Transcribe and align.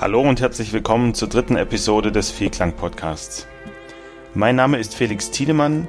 Hallo 0.00 0.20
und 0.20 0.40
herzlich 0.40 0.72
willkommen 0.72 1.12
zur 1.12 1.28
dritten 1.28 1.56
Episode 1.56 2.12
des 2.12 2.30
Vielklang 2.30 2.72
Podcasts. 2.72 3.48
Mein 4.32 4.54
Name 4.54 4.78
ist 4.78 4.94
Felix 4.94 5.32
Tiedemann. 5.32 5.88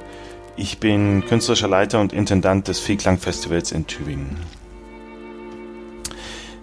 Ich 0.56 0.80
bin 0.80 1.24
künstlerischer 1.24 1.68
Leiter 1.68 2.00
und 2.00 2.12
Intendant 2.12 2.66
des 2.66 2.80
Vielklang 2.80 3.18
Festivals 3.18 3.70
in 3.70 3.86
Tübingen. 3.86 4.36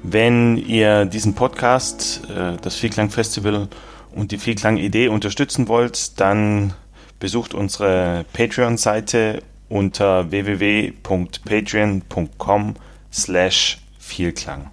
Wenn 0.04 0.58
ihr 0.58 1.06
diesen 1.06 1.36
Podcast, 1.36 2.30
äh, 2.30 2.58
das 2.62 2.76
Vielklang 2.76 3.12
Festival 3.12 3.70
und 4.14 4.34
die 4.34 4.40
Vielklang 4.40 4.76
Idee 4.76 5.08
unterstützen 5.08 5.70
wollt, 5.70 6.20
dann 6.20 6.74
besucht 7.18 7.54
unsere 7.54 8.26
Patreon-Seite 8.34 9.42
unter 9.70 10.32
www.patreon.com 10.32 12.76
slash 13.10 13.78
Vielklang. 14.00 14.70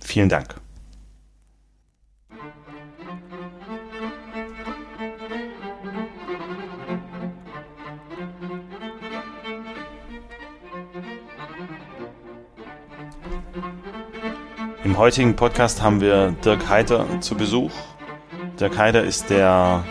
Vielen 0.00 0.30
Dank. 0.30 0.63
Im 14.84 14.98
heutigen 14.98 15.34
Podcast 15.34 15.80
haben 15.80 16.02
wir 16.02 16.32
Dirk 16.44 16.68
Heiter 16.68 17.06
zu 17.22 17.36
Besuch. 17.36 17.72
Dirk 18.60 18.76
Heiter 18.76 19.02
ist 19.02 19.30
der 19.30 19.82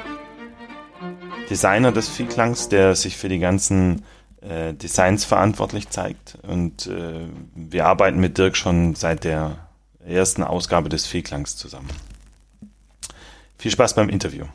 Designer 1.49 1.91
des 1.91 2.09
Vielklangs, 2.09 2.69
der 2.69 2.93
sich 2.93 3.17
für 3.17 3.27
die 3.27 3.39
ganzen 3.39 4.03
äh, 4.41 4.71
Designs 4.75 5.25
verantwortlich 5.25 5.89
zeigt. 5.89 6.37
Und 6.43 6.85
äh, 6.85 7.27
wir 7.55 7.87
arbeiten 7.87 8.19
mit 8.19 8.37
Dirk 8.37 8.55
schon 8.55 8.93
seit 8.93 9.23
der 9.23 9.67
ersten 10.05 10.43
Ausgabe 10.43 10.89
des 10.89 11.07
Vielklangs 11.07 11.57
zusammen. 11.57 11.89
Viel 13.57 13.71
Spaß 13.71 13.95
beim 13.95 14.09
Interview. 14.09 14.45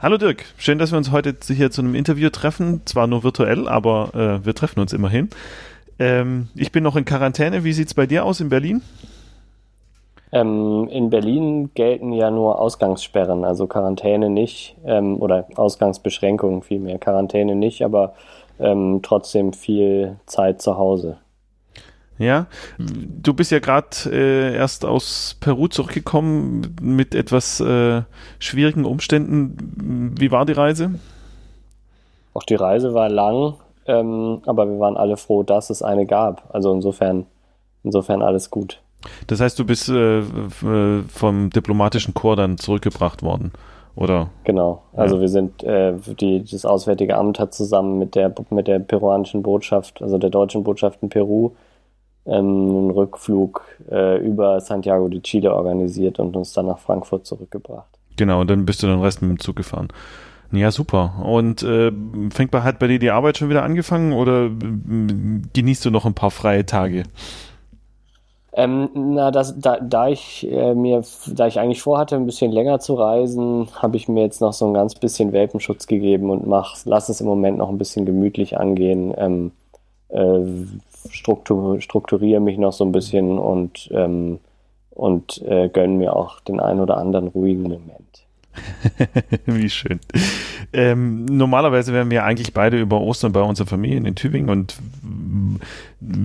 Hallo 0.00 0.16
Dirk, 0.16 0.44
schön, 0.58 0.78
dass 0.78 0.92
wir 0.92 0.96
uns 0.96 1.10
heute 1.10 1.34
hier 1.48 1.72
zu 1.72 1.82
einem 1.82 1.96
Interview 1.96 2.30
treffen. 2.30 2.82
Zwar 2.84 3.08
nur 3.08 3.24
virtuell, 3.24 3.66
aber 3.66 4.10
äh, 4.14 4.46
wir 4.46 4.54
treffen 4.54 4.78
uns 4.78 4.92
immerhin. 4.92 5.28
Ähm, 5.98 6.46
ich 6.54 6.70
bin 6.70 6.84
noch 6.84 6.94
in 6.94 7.04
Quarantäne. 7.04 7.64
Wie 7.64 7.72
sieht 7.72 7.88
es 7.88 7.94
bei 7.94 8.06
dir 8.06 8.24
aus 8.24 8.38
in 8.40 8.48
Berlin? 8.48 8.80
Ähm, 10.30 10.86
in 10.88 11.10
Berlin 11.10 11.70
gelten 11.74 12.12
ja 12.12 12.30
nur 12.30 12.60
Ausgangssperren, 12.60 13.44
also 13.44 13.66
Quarantäne 13.66 14.30
nicht 14.30 14.76
ähm, 14.84 15.20
oder 15.20 15.48
Ausgangsbeschränkungen 15.56 16.62
vielmehr. 16.62 17.00
Quarantäne 17.00 17.56
nicht, 17.56 17.82
aber 17.82 18.14
ähm, 18.60 19.00
trotzdem 19.02 19.52
viel 19.52 20.20
Zeit 20.26 20.62
zu 20.62 20.78
Hause. 20.78 21.18
Ja, 22.18 22.46
du 22.78 23.32
bist 23.32 23.52
ja 23.52 23.60
gerade 23.60 23.88
äh, 24.06 24.54
erst 24.54 24.84
aus 24.84 25.36
Peru 25.40 25.68
zurückgekommen 25.68 26.74
mit 26.82 27.14
etwas 27.14 27.60
äh, 27.60 28.02
schwierigen 28.40 28.84
Umständen. 28.84 30.14
Wie 30.18 30.32
war 30.32 30.44
die 30.44 30.52
Reise? 30.52 30.98
Auch 32.34 32.42
die 32.42 32.56
Reise 32.56 32.92
war 32.92 33.08
lang, 33.08 33.54
ähm, 33.86 34.40
aber 34.46 34.68
wir 34.68 34.80
waren 34.80 34.96
alle 34.96 35.16
froh, 35.16 35.44
dass 35.44 35.70
es 35.70 35.82
eine 35.82 36.06
gab. 36.06 36.52
Also 36.52 36.72
insofern, 36.72 37.26
insofern 37.84 38.22
alles 38.22 38.50
gut. 38.50 38.80
Das 39.28 39.40
heißt, 39.40 39.58
du 39.58 39.64
bist 39.64 39.88
äh, 39.88 40.22
vom 41.08 41.50
diplomatischen 41.50 42.14
Chor 42.14 42.34
dann 42.34 42.58
zurückgebracht 42.58 43.22
worden, 43.22 43.52
oder? 43.94 44.30
Genau. 44.42 44.82
Also 44.92 45.16
ja. 45.16 45.20
wir 45.20 45.28
sind, 45.28 45.62
äh, 45.62 45.94
die, 46.20 46.44
das 46.44 46.64
Auswärtige 46.64 47.16
Amt 47.16 47.38
hat 47.38 47.54
zusammen 47.54 47.98
mit 47.98 48.16
der 48.16 48.34
mit 48.50 48.66
der 48.66 48.80
peruanischen 48.80 49.42
Botschaft, 49.42 50.02
also 50.02 50.18
der 50.18 50.30
deutschen 50.30 50.64
Botschaft 50.64 51.00
in 51.02 51.08
Peru, 51.10 51.52
ähm, 52.28 52.68
einen 52.68 52.90
Rückflug 52.90 53.64
äh, 53.90 54.18
über 54.18 54.60
Santiago 54.60 55.08
de 55.08 55.20
Chile 55.20 55.54
organisiert 55.54 56.18
und 56.18 56.36
uns 56.36 56.52
dann 56.52 56.66
nach 56.66 56.78
Frankfurt 56.78 57.26
zurückgebracht. 57.26 57.88
Genau, 58.16 58.40
und 58.40 58.50
dann 58.50 58.66
bist 58.66 58.82
du 58.82 58.86
den 58.86 59.00
Rest 59.00 59.22
mit 59.22 59.30
dem 59.30 59.38
Zug 59.38 59.56
gefahren. 59.56 59.88
Ja, 60.50 60.70
super. 60.70 61.22
Und 61.24 61.62
äh, 61.62 61.92
fängt 62.30 62.50
bei, 62.50 62.62
hat 62.62 62.78
bei 62.78 62.86
dir 62.86 62.98
die 62.98 63.10
Arbeit 63.10 63.36
schon 63.36 63.50
wieder 63.50 63.62
angefangen 63.62 64.12
oder 64.12 64.46
äh, 64.46 64.50
genießt 65.52 65.84
du 65.84 65.90
noch 65.90 66.06
ein 66.06 66.14
paar 66.14 66.30
freie 66.30 66.64
Tage? 66.64 67.04
Ähm, 68.54 68.88
na, 68.94 69.30
das, 69.30 69.58
da, 69.60 69.78
da 69.78 70.08
ich 70.08 70.50
äh, 70.50 70.74
mir, 70.74 71.02
da 71.28 71.46
ich 71.46 71.60
eigentlich 71.60 71.82
vorhatte, 71.82 72.16
ein 72.16 72.26
bisschen 72.26 72.50
länger 72.50 72.80
zu 72.80 72.94
reisen, 72.94 73.68
habe 73.74 73.96
ich 73.96 74.08
mir 74.08 74.22
jetzt 74.22 74.40
noch 74.40 74.52
so 74.52 74.66
ein 74.66 74.74
ganz 74.74 74.94
bisschen 74.94 75.32
Welpenschutz 75.32 75.86
gegeben 75.86 76.30
und 76.30 76.46
mach, 76.46 76.76
lass 76.84 77.08
es 77.08 77.20
im 77.20 77.26
Moment 77.26 77.58
noch 77.58 77.68
ein 77.68 77.78
bisschen 77.78 78.06
gemütlich 78.06 78.58
angehen. 78.58 79.14
Ähm, 79.16 79.52
äh, 80.08 80.40
struktur, 81.12 81.80
strukturiere 81.80 82.40
mich 82.40 82.58
noch 82.58 82.72
so 82.72 82.84
ein 82.84 82.92
bisschen 82.92 83.38
und, 83.38 83.88
ähm, 83.92 84.40
und 84.90 85.42
äh, 85.42 85.68
gönne 85.68 85.94
mir 85.94 86.16
auch 86.16 86.40
den 86.40 86.60
einen 86.60 86.80
oder 86.80 86.98
anderen 86.98 87.28
ruhigen 87.28 87.62
Moment. 87.62 88.08
Wie 89.46 89.70
schön. 89.70 90.00
Ähm, 90.72 91.24
normalerweise 91.24 91.92
wären 91.92 92.10
wir 92.10 92.24
eigentlich 92.24 92.52
beide 92.52 92.78
über 92.80 93.00
Ostern 93.00 93.32
bei 93.32 93.40
unserer 93.40 93.66
Familie 93.66 93.98
in 93.98 94.14
Tübingen 94.14 94.50
und 94.50 94.76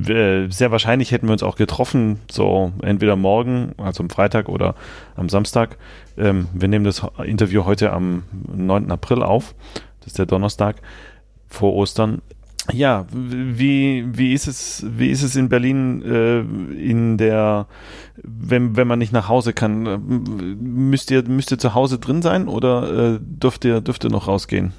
äh, 0.10 0.50
sehr 0.50 0.72
wahrscheinlich 0.72 1.12
hätten 1.12 1.28
wir 1.28 1.34
uns 1.34 1.44
auch 1.44 1.56
getroffen, 1.56 2.20
so 2.30 2.72
entweder 2.82 3.16
morgen, 3.16 3.74
also 3.78 4.04
am 4.04 4.10
Freitag 4.10 4.50
oder 4.50 4.76
am 5.16 5.30
Samstag. 5.30 5.78
Ähm, 6.18 6.48
wir 6.54 6.68
nehmen 6.68 6.86
das 6.86 7.06
Interview 7.24 7.66
heute 7.66 7.92
am 7.92 8.24
9. 8.56 8.92
April 8.92 9.24
auf. 9.24 9.56
Das 10.00 10.08
ist 10.08 10.20
der 10.20 10.26
Donnerstag 10.26 10.78
vor 11.48 11.74
Ostern. 11.74 12.22
Ja, 12.72 13.06
wie, 13.12 14.06
wie 14.18 14.34
ist 14.34 14.48
es, 14.48 14.86
wie 14.88 15.10
ist 15.10 15.22
es 15.22 15.36
in 15.36 15.50
Berlin 15.50 16.02
äh, 16.02 16.40
in 16.40 17.18
der, 17.18 17.68
wenn, 18.16 18.78
wenn 18.78 18.88
man 18.88 19.00
nicht 19.00 19.12
nach 19.12 19.28
Hause 19.28 19.52
kann, 19.52 19.86
äh, 19.86 19.98
müsst 19.98 21.12
ihr, 21.12 21.24
müsst 21.24 21.52
ihr 21.52 21.60
zu 21.60 21.74
Hause 21.76 22.00
drin 22.00 22.22
sein 22.22 22.48
oder 22.48 23.16
äh, 23.16 23.20
dürft 23.20 23.66
ihr, 23.66 23.82
dürft 23.82 24.06
ihr 24.06 24.10
noch 24.10 24.30
rausgehen? 24.30 24.72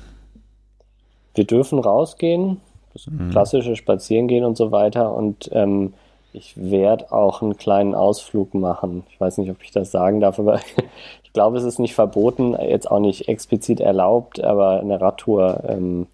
Wir 1.34 1.45
dürfen 1.45 1.78
rausgehen, 1.78 2.61
das 2.95 3.06
mhm. 3.06 3.31
klassische 3.31 3.77
Spazierengehen 3.77 4.47
und 4.47 4.56
so 4.56 4.72
weiter 4.72 5.15
und 5.15 5.51
ähm, 5.53 5.93
ich 6.33 6.55
werde 6.56 7.12
auch 7.12 7.43
einen 7.43 7.56
kleinen 7.59 7.95
Ausflug 7.95 8.55
machen. 8.55 9.05
Ich 9.11 9.21
weiß 9.21 9.39
nicht, 9.39 9.51
ob 9.51 9.62
ich 9.62 9.71
das 9.72 9.93
sagen 9.93 10.21
darf, 10.21 10.39
aber 10.39 10.59
ich 11.22 11.33
glaube, 11.34 11.59
es 11.59 11.65
ist 11.65 11.78
nicht 11.78 11.95
verboten, 11.95 12.56
jetzt 12.61 12.91
auch 12.91 12.99
nicht 12.99 13.28
explizit 13.28 13.81
erlaubt, 13.81 14.43
aber 14.43 14.81
eine 14.81 15.01
Radtour 15.03 15.65
ähm, 15.69 16.06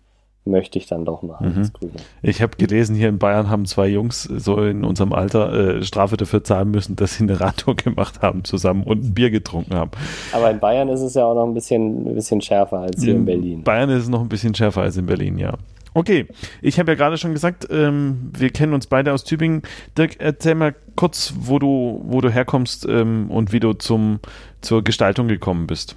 möchte 0.44 0.78
ich 0.78 0.86
dann 0.86 1.04
doch 1.04 1.22
machen. 1.22 1.70
Mhm. 1.80 1.90
Ich 2.22 2.40
habe 2.42 2.56
gelesen, 2.56 2.96
hier 2.96 3.08
in 3.08 3.18
Bayern 3.18 3.50
haben 3.50 3.66
zwei 3.66 3.88
Jungs 3.88 4.22
so 4.22 4.62
in 4.62 4.84
unserem 4.84 5.12
Alter 5.12 5.78
äh, 5.78 5.82
Strafe 5.82 6.16
dafür 6.16 6.42
zahlen 6.42 6.70
müssen, 6.70 6.96
dass 6.96 7.16
sie 7.16 7.24
eine 7.24 7.40
Radtour 7.40 7.76
gemacht 7.76 8.22
haben 8.22 8.44
zusammen 8.44 8.84
und 8.84 9.04
ein 9.04 9.14
Bier 9.14 9.30
getrunken 9.30 9.74
haben. 9.74 9.90
Aber 10.32 10.50
in 10.50 10.58
Bayern 10.58 10.88
ist 10.88 11.00
es 11.00 11.14
ja 11.14 11.24
auch 11.24 11.34
noch 11.34 11.46
ein 11.46 11.54
bisschen, 11.54 12.08
ein 12.08 12.14
bisschen 12.14 12.40
schärfer 12.40 12.80
als 12.80 13.02
hier 13.02 13.12
in, 13.12 13.20
in 13.20 13.24
Berlin. 13.26 13.62
Bayern 13.64 13.90
ist 13.90 14.04
es 14.04 14.08
noch 14.08 14.20
ein 14.20 14.28
bisschen 14.28 14.54
schärfer 14.54 14.82
als 14.82 14.96
in 14.96 15.06
Berlin, 15.06 15.38
ja. 15.38 15.54
Okay, 15.92 16.26
ich 16.62 16.78
habe 16.78 16.92
ja 16.92 16.96
gerade 16.96 17.18
schon 17.18 17.32
gesagt, 17.32 17.66
ähm, 17.68 18.30
wir 18.36 18.50
kennen 18.50 18.74
uns 18.74 18.86
beide 18.86 19.12
aus 19.12 19.24
Tübingen. 19.24 19.62
Dirk, 19.98 20.16
erzähl 20.20 20.54
mal 20.54 20.74
kurz, 20.94 21.34
wo 21.36 21.58
du, 21.58 22.00
wo 22.04 22.20
du 22.20 22.30
herkommst 22.30 22.86
ähm, 22.88 23.28
und 23.28 23.52
wie 23.52 23.58
du 23.58 23.72
zum, 23.72 24.20
zur 24.60 24.84
Gestaltung 24.84 25.26
gekommen 25.26 25.66
bist. 25.66 25.96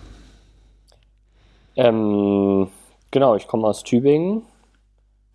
Ähm, 1.76 2.68
Genau, 3.14 3.36
ich 3.36 3.48
komme 3.48 3.68
aus 3.68 3.84
Tübingen, 3.84 4.42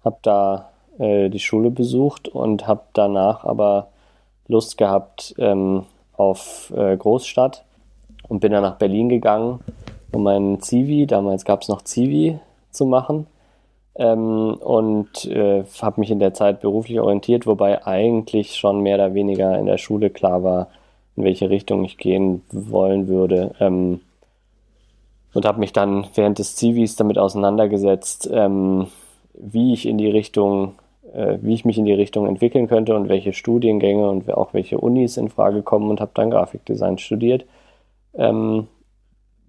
habe 0.05 0.19
da 0.23 0.71
äh, 0.99 1.29
die 1.29 1.39
Schule 1.39 1.71
besucht 1.71 2.27
und 2.27 2.67
habe 2.67 2.81
danach 2.93 3.45
aber 3.45 3.91
Lust 4.49 4.79
gehabt 4.79 5.37
ähm, 5.39 5.85
auf 6.17 6.73
äh, 6.77 6.97
Großstadt 6.97 7.65
und 8.27 8.41
bin 8.41 8.51
dann 8.51 8.65
nach 8.65 8.79
Berlin 8.79 9.09
gegangen, 9.09 9.61
um 10.11 10.25
meinen 10.25 10.61
Zivi, 10.61 11.07
damals 11.07 11.45
gab 11.45 11.63
es 11.63 11.69
noch 11.69 11.83
Zivi, 11.83 12.41
zu 12.73 12.85
machen. 12.85 13.29
Ähm, 13.95 14.55
und 14.55 15.27
äh, 15.27 15.63
habe 15.81 16.01
mich 16.01 16.11
in 16.11 16.19
der 16.19 16.35
Zeit 16.35 16.61
beruflich 16.61 16.99
orientiert, 16.99 17.47
wobei 17.47 17.87
eigentlich 17.87 18.57
schon 18.57 18.81
mehr 18.81 18.97
oder 18.97 19.15
weniger 19.15 19.57
in 19.57 19.67
der 19.67 19.79
Schule 19.79 20.11
klar 20.11 20.43
war, 20.43 20.67
in 21.15 21.23
welche 21.23 21.49
Richtung 21.49 21.85
ich 21.85 21.97
gehen 21.97 22.43
wollen 22.51 23.07
würde. 23.07 23.55
Ähm, 23.61 24.01
und 25.39 25.45
habe 25.45 25.61
mich 25.61 25.73
dann 25.73 26.05
während 26.17 26.41
des 26.41 26.57
Zivis 26.57 26.97
damit 26.97 27.17
auseinandergesetzt, 27.17 28.29
ähm, 28.33 28.89
wie 29.35 29.73
ich 29.73 29.87
in 29.87 29.97
die 29.97 30.11
Richtung, 30.11 30.75
äh, 31.15 31.39
wie 31.41 31.55
ich 31.55 31.65
mich 31.65 31.79
in 31.79 31.85
die 31.85 31.93
Richtung 31.93 32.27
entwickeln 32.27 32.67
könnte 32.67 32.97
und 32.97 33.09
welche 33.09 33.33
Studiengänge 33.33 34.11
und 34.11 34.29
auch 34.35 34.53
welche 34.53 34.79
Unis 34.79 35.17
in 35.17 35.29
Frage 35.29 35.63
kommen 35.63 35.91
und 35.91 36.01
habe 36.01 36.11
dann 36.15 36.33
Grafikdesign 36.33 36.99
studiert. 36.99 37.47
Ähm, 38.15 38.67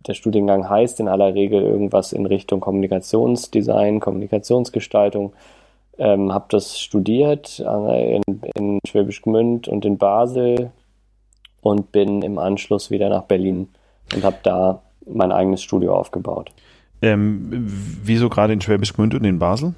der 0.06 0.13
Studiengang 0.13 0.69
heißt 0.69 1.00
in 1.00 1.07
aller 1.07 1.33
Regel 1.33 1.63
irgendwas 1.63 2.13
in 2.13 2.27
Richtung 2.27 2.59
Kommunikationsdesign, 2.59 4.00
Kommunikationsgestaltung. 4.00 5.33
Ähm, 5.97 6.31
habe 6.31 6.45
das 6.50 6.80
studiert 6.80 7.63
äh, 7.65 8.18
in, 8.18 8.41
in 8.53 8.80
Schwäbisch 8.88 9.24
Gmünd 9.24 9.68
und 9.68 9.86
in 9.86 9.97
Basel 9.97 10.69
und 11.62 11.91
bin 11.91 12.21
im 12.21 12.38
Anschluss 12.38 12.91
wieder 12.91 13.09
nach 13.09 13.24
Berlin 13.24 13.69
und 14.13 14.24
habe 14.24 14.38
da 14.44 14.83
mein 15.06 15.31
eigenes 15.31 15.62
Studio 15.62 15.96
aufgebaut. 15.96 16.51
Ähm, 17.01 17.48
wieso 18.04 18.30
gerade 18.30 18.54
in 18.54 18.62
Schwäbisch 18.62 18.94
Gmünd 18.94 19.13
und 19.16 19.24
in 19.24 19.40
Basel? 19.40 19.74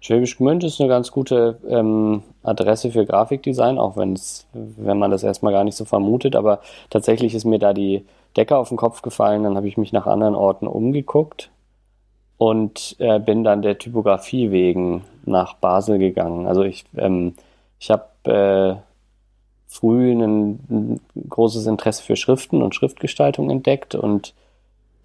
Schwäbisch 0.00 0.36
Gmünd 0.36 0.62
ist 0.64 0.80
eine 0.80 0.88
ganz 0.88 1.10
gute 1.10 1.58
ähm, 1.68 2.22
Adresse 2.42 2.90
für 2.90 3.04
Grafikdesign, 3.04 3.78
auch 3.78 3.96
wenn 3.96 4.18
wenn 4.52 4.98
man 4.98 5.10
das 5.10 5.22
erstmal 5.22 5.52
gar 5.52 5.64
nicht 5.64 5.76
so 5.76 5.84
vermutet. 5.84 6.36
Aber 6.36 6.60
tatsächlich 6.90 7.34
ist 7.34 7.44
mir 7.44 7.58
da 7.58 7.72
die 7.72 8.04
Decke 8.36 8.56
auf 8.56 8.68
den 8.68 8.76
Kopf 8.76 9.02
gefallen. 9.02 9.42
Dann 9.42 9.56
habe 9.56 9.66
ich 9.66 9.76
mich 9.76 9.92
nach 9.92 10.06
anderen 10.06 10.34
Orten 10.34 10.66
umgeguckt 10.66 11.50
und 12.36 12.96
äh, 13.00 13.18
bin 13.18 13.42
dann 13.42 13.62
der 13.62 13.78
Typografie 13.78 14.50
wegen 14.50 15.04
nach 15.24 15.54
Basel 15.54 15.98
gegangen. 15.98 16.46
Also 16.46 16.62
ich, 16.62 16.84
ähm, 16.96 17.34
ich 17.80 17.90
habe 17.90 18.04
äh, 18.24 18.87
früh 19.68 20.10
ein, 20.10 20.58
ein, 20.70 21.00
großes 21.28 21.66
Interesse 21.66 22.02
für 22.02 22.16
Schriften 22.16 22.62
und 22.62 22.74
Schriftgestaltung 22.74 23.50
entdeckt 23.50 23.94
und 23.94 24.34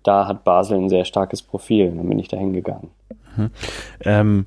da 0.04 0.27
hat 0.27 0.44
Basel 0.44 0.77
ein 0.77 0.89
sehr 0.89 1.06
starkes 1.06 1.42
Profil. 1.42 1.92
Dann 1.95 2.07
bin 2.10 2.19
ich 2.19 2.30
da 2.30 2.38
hingegangen. 2.38 2.89
Mhm. 3.38 3.51
Ähm, 4.01 4.45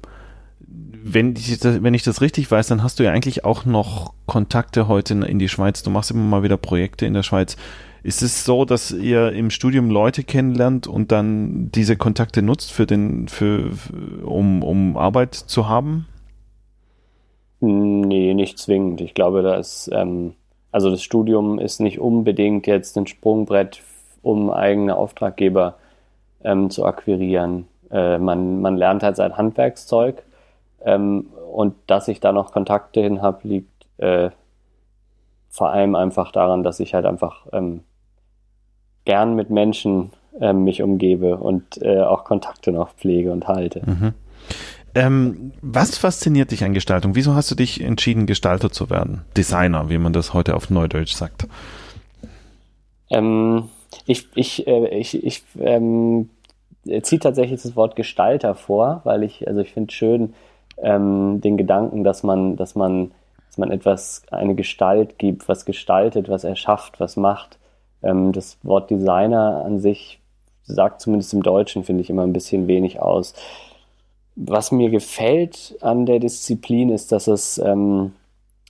wenn, 0.69 1.35
ich 1.37 1.59
das, 1.59 1.83
wenn 1.83 1.95
ich 1.95 2.03
das 2.03 2.21
richtig 2.21 2.51
weiß, 2.51 2.67
dann 2.67 2.83
hast 2.83 2.99
du 2.99 3.05
ja 3.05 3.13
eigentlich 3.13 3.45
auch 3.45 3.65
noch 3.65 4.15
Kontakte 4.27 4.89
heute 4.89 5.15
in 5.15 5.39
die 5.39 5.49
Schweiz. 5.49 5.83
Du 5.83 5.91
machst 5.91 6.11
immer 6.11 6.23
mal 6.23 6.43
wieder 6.43 6.57
Projekte 6.57 7.07
in 7.07 7.15
der 7.15 7.23
Schweiz. 7.23 7.57
Ist 8.03 8.23
es 8.23 8.45
so, 8.45 8.65
dass 8.65 8.93
ihr 8.93 9.33
im 9.33 9.51
Studium 9.51 9.91
Leute 9.91 10.25
kennenlernt 10.25 10.87
und 10.87 11.13
dann 11.13 11.71
diese 11.73 11.97
Kontakte 11.97 12.41
nutzt 12.41 12.73
für 12.73 12.87
den, 12.87 13.29
für, 13.29 13.71
um, 14.25 14.63
um 14.63 14.97
Arbeit 14.97 15.35
zu 15.35 15.69
haben? 15.69 16.07
Nee, 17.61 18.35
nicht 18.35 18.59
zwingend. 18.59 19.01
Ich 19.01 19.15
glaube, 19.15 19.43
da 19.43 19.55
ist, 19.55 19.91
ähm, 19.93 20.35
also 20.73 20.91
das 20.91 21.03
Studium 21.03 21.59
ist 21.59 21.81
nicht 21.81 21.99
unbedingt 21.99 22.67
jetzt 22.67 22.97
ein 22.99 23.07
Sprungbrett, 23.07 23.83
um 24.23 24.51
eigene 24.51 24.97
Auftraggeber 24.97 25.77
ähm, 26.45 26.71
zu 26.71 26.85
akquirieren. 26.85 27.67
Äh, 27.91 28.19
man, 28.19 28.61
man 28.61 28.77
lernt 28.77 29.03
halt 29.03 29.17
sein 29.17 29.37
Handwerkszeug 29.37 30.23
ähm, 30.85 31.27
und 31.53 31.75
dass 31.87 32.09
ich 32.09 32.21
da 32.21 32.33
noch 32.33 32.53
Kontakte 32.53 33.01
hin 33.01 33.23
habe, 33.23 33.49
liegt 33.49 33.87
äh, 33.99 34.31
vor 35.49 35.71
allem 35.71 35.95
einfach 35.95 36.33
daran, 36.33 36.63
dass 36.63 36.81
ich 36.81 36.93
halt 36.93 37.07
einfach 37.07 37.47
ähm, 37.53 37.83
gern 39.07 39.35
mit 39.35 39.49
Menschen 39.49 40.11
äh, 40.41 40.53
mich 40.53 40.83
umgebe 40.83 41.39
und 41.39 41.81
äh, 41.81 42.03
auch 42.03 42.25
Kontakte 42.25 42.73
noch 42.73 42.91
pflege 42.91 43.33
und 43.33 43.49
halte. 43.49 43.81
Mhm. 43.87 44.15
Ähm, 44.97 45.53
was 45.61 45.99
fasziniert 45.99 46.53
dich 46.53 46.65
an 46.65 46.73
Gestaltung? 46.73 47.15
Wieso 47.15 47.35
hast 47.35 47.51
du 47.51 47.55
dich 47.55 47.83
entschieden, 47.83 48.25
Gestalter 48.25 48.71
zu 48.73 48.89
werden? 48.89 49.27
Designer, 49.37 49.91
wie 49.91 49.99
man 49.99 50.15
das 50.15 50.33
heute 50.33 50.57
auf 50.57 50.71
Neudeutsch 50.71 51.13
sagt. 51.13 51.47
Ähm, 53.11 53.69
ich 54.07 54.27
ich, 54.35 54.67
äh, 54.67 54.89
ich, 54.99 55.23
ich 55.23 55.43
ähm, 55.61 56.31
ziehe 57.03 57.21
tatsächlich 57.21 57.61
das 57.61 57.77
Wort 57.77 57.95
Gestalter 57.95 58.55
vor, 58.55 59.03
weil 59.05 59.23
ich, 59.23 59.47
also 59.47 59.61
ich 59.61 59.71
finde 59.71 59.93
schön 59.93 60.33
ähm, 60.79 61.43
den 61.43 61.59
Gedanken, 61.59 62.03
dass 62.03 62.23
man, 62.23 62.57
dass 62.57 62.75
man, 62.75 63.11
dass 63.49 63.59
man 63.59 63.71
etwas, 63.71 64.23
eine 64.31 64.55
Gestalt 64.55 65.19
gibt, 65.19 65.47
was 65.47 65.67
gestaltet, 65.67 66.31
was 66.31 66.43
erschafft, 66.43 67.01
was 67.01 67.17
macht. 67.17 67.59
Ähm, 68.03 68.33
das 68.33 68.57
Wort 68.63 68.89
Designer 68.91 69.63
an 69.63 69.79
sich 69.79 70.21
sagt 70.63 71.03
zumindest 71.03 71.35
im 71.35 71.43
Deutschen, 71.43 71.85
finde 71.85 72.01
ich, 72.01 72.09
immer 72.09 72.23
ein 72.23 72.33
bisschen 72.33 72.67
wenig 72.67 72.99
aus. 72.99 73.35
Was 74.37 74.71
mir 74.71 74.91
gefällt 74.91 75.77
an 75.81 76.07
der 76.07 76.19
Disziplin 76.19 76.91
ist, 76.91 77.11
dass 77.11 77.27
es 77.27 77.59
ähm, 77.59 78.13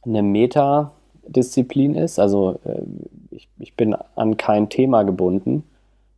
eine 0.06 0.22
Metadisziplin 0.22 1.94
ist. 1.94 2.18
Also 2.18 2.58
äh, 2.64 2.82
ich, 3.30 3.48
ich 3.58 3.74
bin 3.74 3.94
an 4.14 4.36
kein 4.36 4.68
Thema 4.68 5.02
gebunden, 5.02 5.64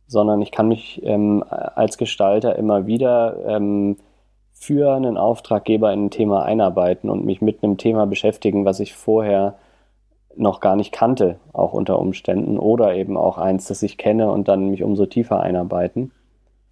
sondern 0.07 0.41
ich 0.41 0.51
kann 0.51 0.67
mich 0.67 1.01
ähm, 1.03 1.43
als 1.49 1.97
Gestalter 1.97 2.55
immer 2.55 2.87
wieder 2.87 3.37
ähm, 3.47 3.97
für 4.51 4.93
einen 4.93 5.17
Auftraggeber 5.17 5.91
in 5.93 6.05
ein 6.05 6.11
Thema 6.11 6.43
einarbeiten 6.43 7.09
und 7.09 7.25
mich 7.25 7.41
mit 7.41 7.63
einem 7.63 7.77
Thema 7.77 8.05
beschäftigen, 8.05 8.65
was 8.65 8.79
ich 8.79 8.93
vorher 8.93 9.55
noch 10.35 10.59
gar 10.59 10.75
nicht 10.75 10.91
kannte, 10.91 11.37
auch 11.53 11.73
unter 11.73 11.99
Umständen, 11.99 12.57
oder 12.57 12.95
eben 12.95 13.17
auch 13.17 13.37
eins, 13.37 13.65
das 13.65 13.83
ich 13.83 13.97
kenne 13.97 14.31
und 14.31 14.47
dann 14.47 14.69
mich 14.69 14.83
umso 14.83 15.05
tiefer 15.05 15.41
einarbeiten. 15.41 16.11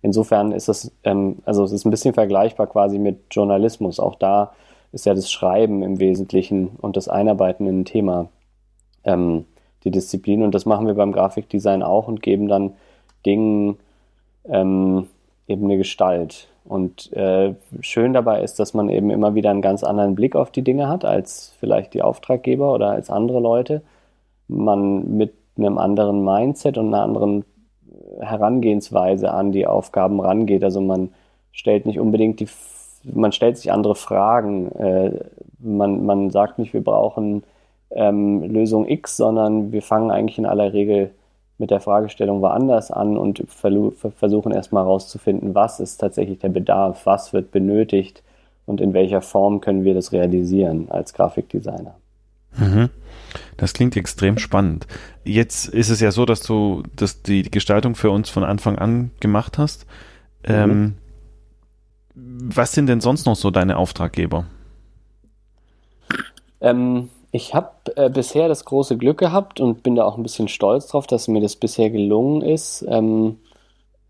Insofern 0.02 0.52
ist 0.52 0.70
es, 0.70 0.92
ähm, 1.04 1.38
also 1.46 1.64
es 1.64 1.72
ist 1.72 1.86
ein 1.86 1.92
bisschen 1.92 2.14
vergleichbar 2.14 2.68
quasi 2.68 3.00
mit 3.00 3.20
Journalismus. 3.32 4.00
Auch 4.00 4.16
da 4.16 4.54
ist 4.92 5.06
ja 5.06 5.14
das 5.14 5.32
Schreiben 5.32 5.84
im 5.84 6.00
Wesentlichen 6.00 6.70
und 6.82 6.98
das 6.98 7.08
Einarbeiten 7.08 7.68
in 7.68 7.82
ein 7.82 7.86
Thema 7.86 8.30
ähm, 9.04 9.46
die 9.84 9.92
Disziplin. 9.92 10.44
Und 10.44 10.54
das 10.56 10.66
machen 10.66 10.88
wir 10.88 10.94
beim 10.94 11.12
Grafikdesign 11.12 11.84
auch 11.84 12.08
und 12.08 12.22
geben 12.22 12.48
dann 12.48 12.74
Dingen 13.26 13.78
ähm, 14.46 15.08
eben 15.48 15.66
eine 15.66 15.78
Gestalt. 15.78 16.48
Und 16.64 17.12
äh, 17.14 17.56
schön 17.80 18.14
dabei 18.14 18.42
ist, 18.42 18.60
dass 18.60 18.74
man 18.74 18.90
eben 18.90 19.10
immer 19.10 19.36
wieder 19.36 19.52
einen 19.52 19.62
ganz 19.62 19.84
anderen 19.84 20.16
Blick 20.16 20.36
auf 20.36 20.52
die 20.52 20.64
Dinge 20.64 20.90
hat 20.90 21.06
als 21.06 21.54
vielleicht 21.60 21.94
die 21.94 22.02
Auftraggeber 22.02 22.74
oder 22.74 22.92
als 22.92 23.10
andere 23.10 23.40
Leute. 23.40 23.82
Man 24.50 25.18
mit 25.18 25.34
einem 25.58 25.78
anderen 25.78 26.24
Mindset 26.24 26.78
und 26.78 26.88
einer 26.88 27.04
anderen 27.04 27.46
Herangehensweise 28.20 29.32
an 29.32 29.52
die 29.52 29.68
Aufgaben 29.68 30.20
rangeht. 30.20 30.64
Also 30.64 30.82
man 30.82 31.10
stellt 31.52 31.86
nicht 31.86 32.00
unbedingt 32.00 32.40
die, 32.40 32.48
man 33.04 33.32
stellt 33.32 33.58
sich 33.58 33.72
andere 33.72 33.96
Fragen. 33.96 34.72
Äh, 34.74 35.12
man, 35.60 36.06
man 36.06 36.30
sagt 36.30 36.60
nicht, 36.60 36.74
wir 36.74 36.84
brauchen 36.84 37.44
ähm, 37.92 38.44
Lösung 38.44 38.88
X, 38.88 39.18
sondern 39.18 39.72
wir 39.72 39.82
fangen 39.82 40.12
eigentlich 40.12 40.38
in 40.38 40.46
aller 40.46 40.74
Regel 40.74 41.12
mit 41.58 41.72
der 41.72 41.80
Fragestellung 41.80 42.42
woanders 42.42 42.92
an 42.92 43.18
und 43.18 43.44
versuchen 43.48 44.52
erstmal 44.52 44.84
herauszufinden, 44.84 45.56
was 45.56 45.80
ist 45.80 45.98
tatsächlich 45.98 46.40
der 46.40 46.50
Bedarf, 46.50 47.06
was 47.06 47.34
wird 47.34 47.52
benötigt 47.52 48.22
und 48.68 48.80
in 48.80 48.94
welcher 48.94 49.22
Form 49.22 49.60
können 49.60 49.84
wir 49.84 49.96
das 49.96 50.12
realisieren 50.12 50.88
als 50.90 51.14
Grafikdesigner. 51.14 51.96
Mhm. 52.58 52.90
Das 53.58 53.74
klingt 53.74 53.96
extrem 53.98 54.38
spannend. 54.38 54.88
Jetzt 55.24 55.68
ist 55.68 55.90
es 55.90 56.00
ja 56.00 56.12
so, 56.12 56.26
dass 56.26 56.42
du 56.42 56.84
dass 56.96 57.22
die 57.24 57.44
Gestaltung 57.44 57.96
für 57.96 58.12
uns 58.12 58.30
von 58.30 58.44
Anfang 58.44 58.78
an 58.78 59.12
gemacht 59.20 59.58
hast. 59.58 59.86
Mhm. 60.48 60.54
Ähm, 60.54 60.98
was 62.16 62.72
sind 62.72 62.88
denn 62.88 63.02
sonst 63.02 63.26
noch 63.26 63.36
so 63.36 63.52
deine 63.52 63.78
Auftraggeber? 63.78 64.46
Ähm, 66.62 67.10
ich 67.32 67.54
habe 67.54 67.72
äh, 67.96 68.10
bisher 68.10 68.48
das 68.48 68.66
große 68.66 68.98
Glück 68.98 69.20
gehabt 69.20 69.60
und 69.60 69.84
bin 69.84 69.96
da 69.96 70.06
auch 70.06 70.18
ein 70.18 70.24
bisschen 70.24 70.48
stolz 70.48 70.88
drauf, 70.88 71.06
dass 71.06 71.28
mir 71.28 71.42
das 71.42 71.56
bisher 71.56 71.90
gelungen 71.90 72.42
ist, 72.42 72.86
ähm, 72.90 73.38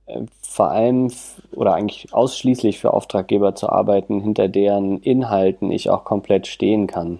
äh, 0.06 0.22
vor 0.42 0.72
allem 0.72 1.12
oder 1.52 1.74
eigentlich 1.74 2.14
ausschließlich 2.14 2.80
für 2.80 2.94
Auftraggeber 2.94 3.56
zu 3.56 3.70
arbeiten, 3.70 4.22
hinter 4.22 4.48
deren 4.48 5.00
Inhalten 5.00 5.72
ich 5.72 5.90
auch 5.90 6.04
komplett 6.04 6.48
stehen 6.48 6.88
kann. 6.88 7.20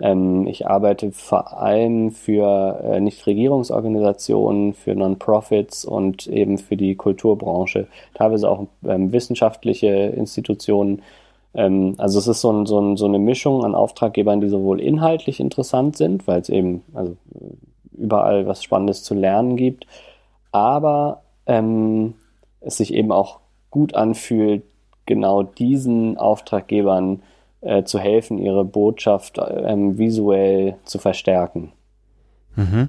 Ähm, 0.00 0.46
ich 0.46 0.66
arbeite 0.66 1.12
vor 1.12 1.58
allem 1.58 2.10
für 2.10 2.80
äh, 2.82 3.00
Nichtregierungsorganisationen, 3.00 4.74
für 4.74 4.94
Non-Profits 4.94 5.84
und 5.84 6.26
eben 6.26 6.58
für 6.58 6.76
die 6.76 6.94
Kulturbranche, 6.94 7.86
teilweise 8.14 8.50
auch 8.50 8.66
ähm, 8.86 9.12
wissenschaftliche 9.12 9.88
Institutionen. 9.88 11.02
Ähm, 11.54 11.94
also 11.98 12.18
es 12.18 12.26
ist 12.26 12.40
so, 12.40 12.50
ein, 12.52 12.66
so, 12.66 12.80
ein, 12.80 12.96
so, 12.96 13.06
eine 13.06 13.18
Mischung 13.18 13.64
an 13.64 13.74
Auftraggebern, 13.74 14.40
die 14.40 14.48
sowohl 14.48 14.80
inhaltlich 14.80 15.40
interessant 15.40 15.96
sind, 15.96 16.26
weil 16.26 16.40
es 16.40 16.48
eben 16.48 16.82
also 16.94 17.16
überall 17.92 18.46
was 18.46 18.62
Spannendes 18.62 19.02
zu 19.02 19.14
lernen 19.14 19.56
gibt, 19.56 19.86
aber 20.52 21.22
ähm, 21.46 22.14
es 22.60 22.78
sich 22.78 22.94
eben 22.94 23.12
auch 23.12 23.40
gut 23.70 23.94
anfühlt, 23.94 24.62
genau 25.06 25.42
diesen 25.42 26.16
Auftraggebern 26.16 27.22
äh, 27.62 27.84
zu 27.84 27.98
helfen, 27.98 28.38
ihre 28.38 28.64
Botschaft 28.64 29.38
ähm, 29.38 29.98
visuell 29.98 30.76
zu 30.84 30.98
verstärken. 30.98 31.72
Mhm. 32.56 32.88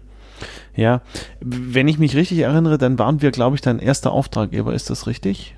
Ja, 0.75 1.01
wenn 1.41 1.87
ich 1.87 1.99
mich 1.99 2.15
richtig 2.15 2.39
erinnere, 2.39 2.77
dann 2.77 2.97
waren 2.97 3.21
wir, 3.21 3.31
glaube 3.31 3.55
ich, 3.55 3.61
dein 3.61 3.79
erster 3.79 4.11
Auftraggeber. 4.11 4.73
Ist 4.73 4.89
das 4.89 5.07
richtig? 5.07 5.55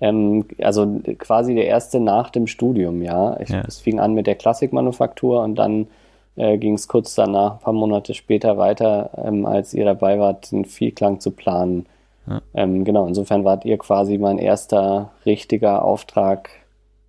Ähm, 0.00 0.46
also 0.60 1.00
quasi 1.18 1.54
der 1.54 1.66
erste 1.66 2.00
nach 2.00 2.30
dem 2.30 2.46
Studium, 2.46 3.02
ja. 3.02 3.38
Ich, 3.40 3.48
ja. 3.50 3.62
Es 3.66 3.80
fing 3.80 4.00
an 4.00 4.14
mit 4.14 4.26
der 4.26 4.36
Klassikmanufaktur 4.36 5.42
und 5.42 5.56
dann 5.56 5.88
äh, 6.36 6.58
ging 6.58 6.74
es 6.74 6.88
kurz 6.88 7.14
danach, 7.14 7.54
ein 7.54 7.58
paar 7.60 7.72
Monate 7.72 8.14
später 8.14 8.56
weiter, 8.58 9.10
ähm, 9.24 9.46
als 9.46 9.74
ihr 9.74 9.84
dabei 9.84 10.18
wart, 10.18 10.52
den 10.52 10.64
Vielklang 10.64 11.20
zu 11.20 11.30
planen. 11.30 11.86
Ja. 12.26 12.40
Ähm, 12.54 12.84
genau, 12.84 13.06
insofern 13.06 13.44
wart 13.44 13.64
ihr 13.64 13.78
quasi 13.78 14.18
mein 14.18 14.38
erster 14.38 15.10
richtiger 15.26 15.84
Auftrag 15.84 16.50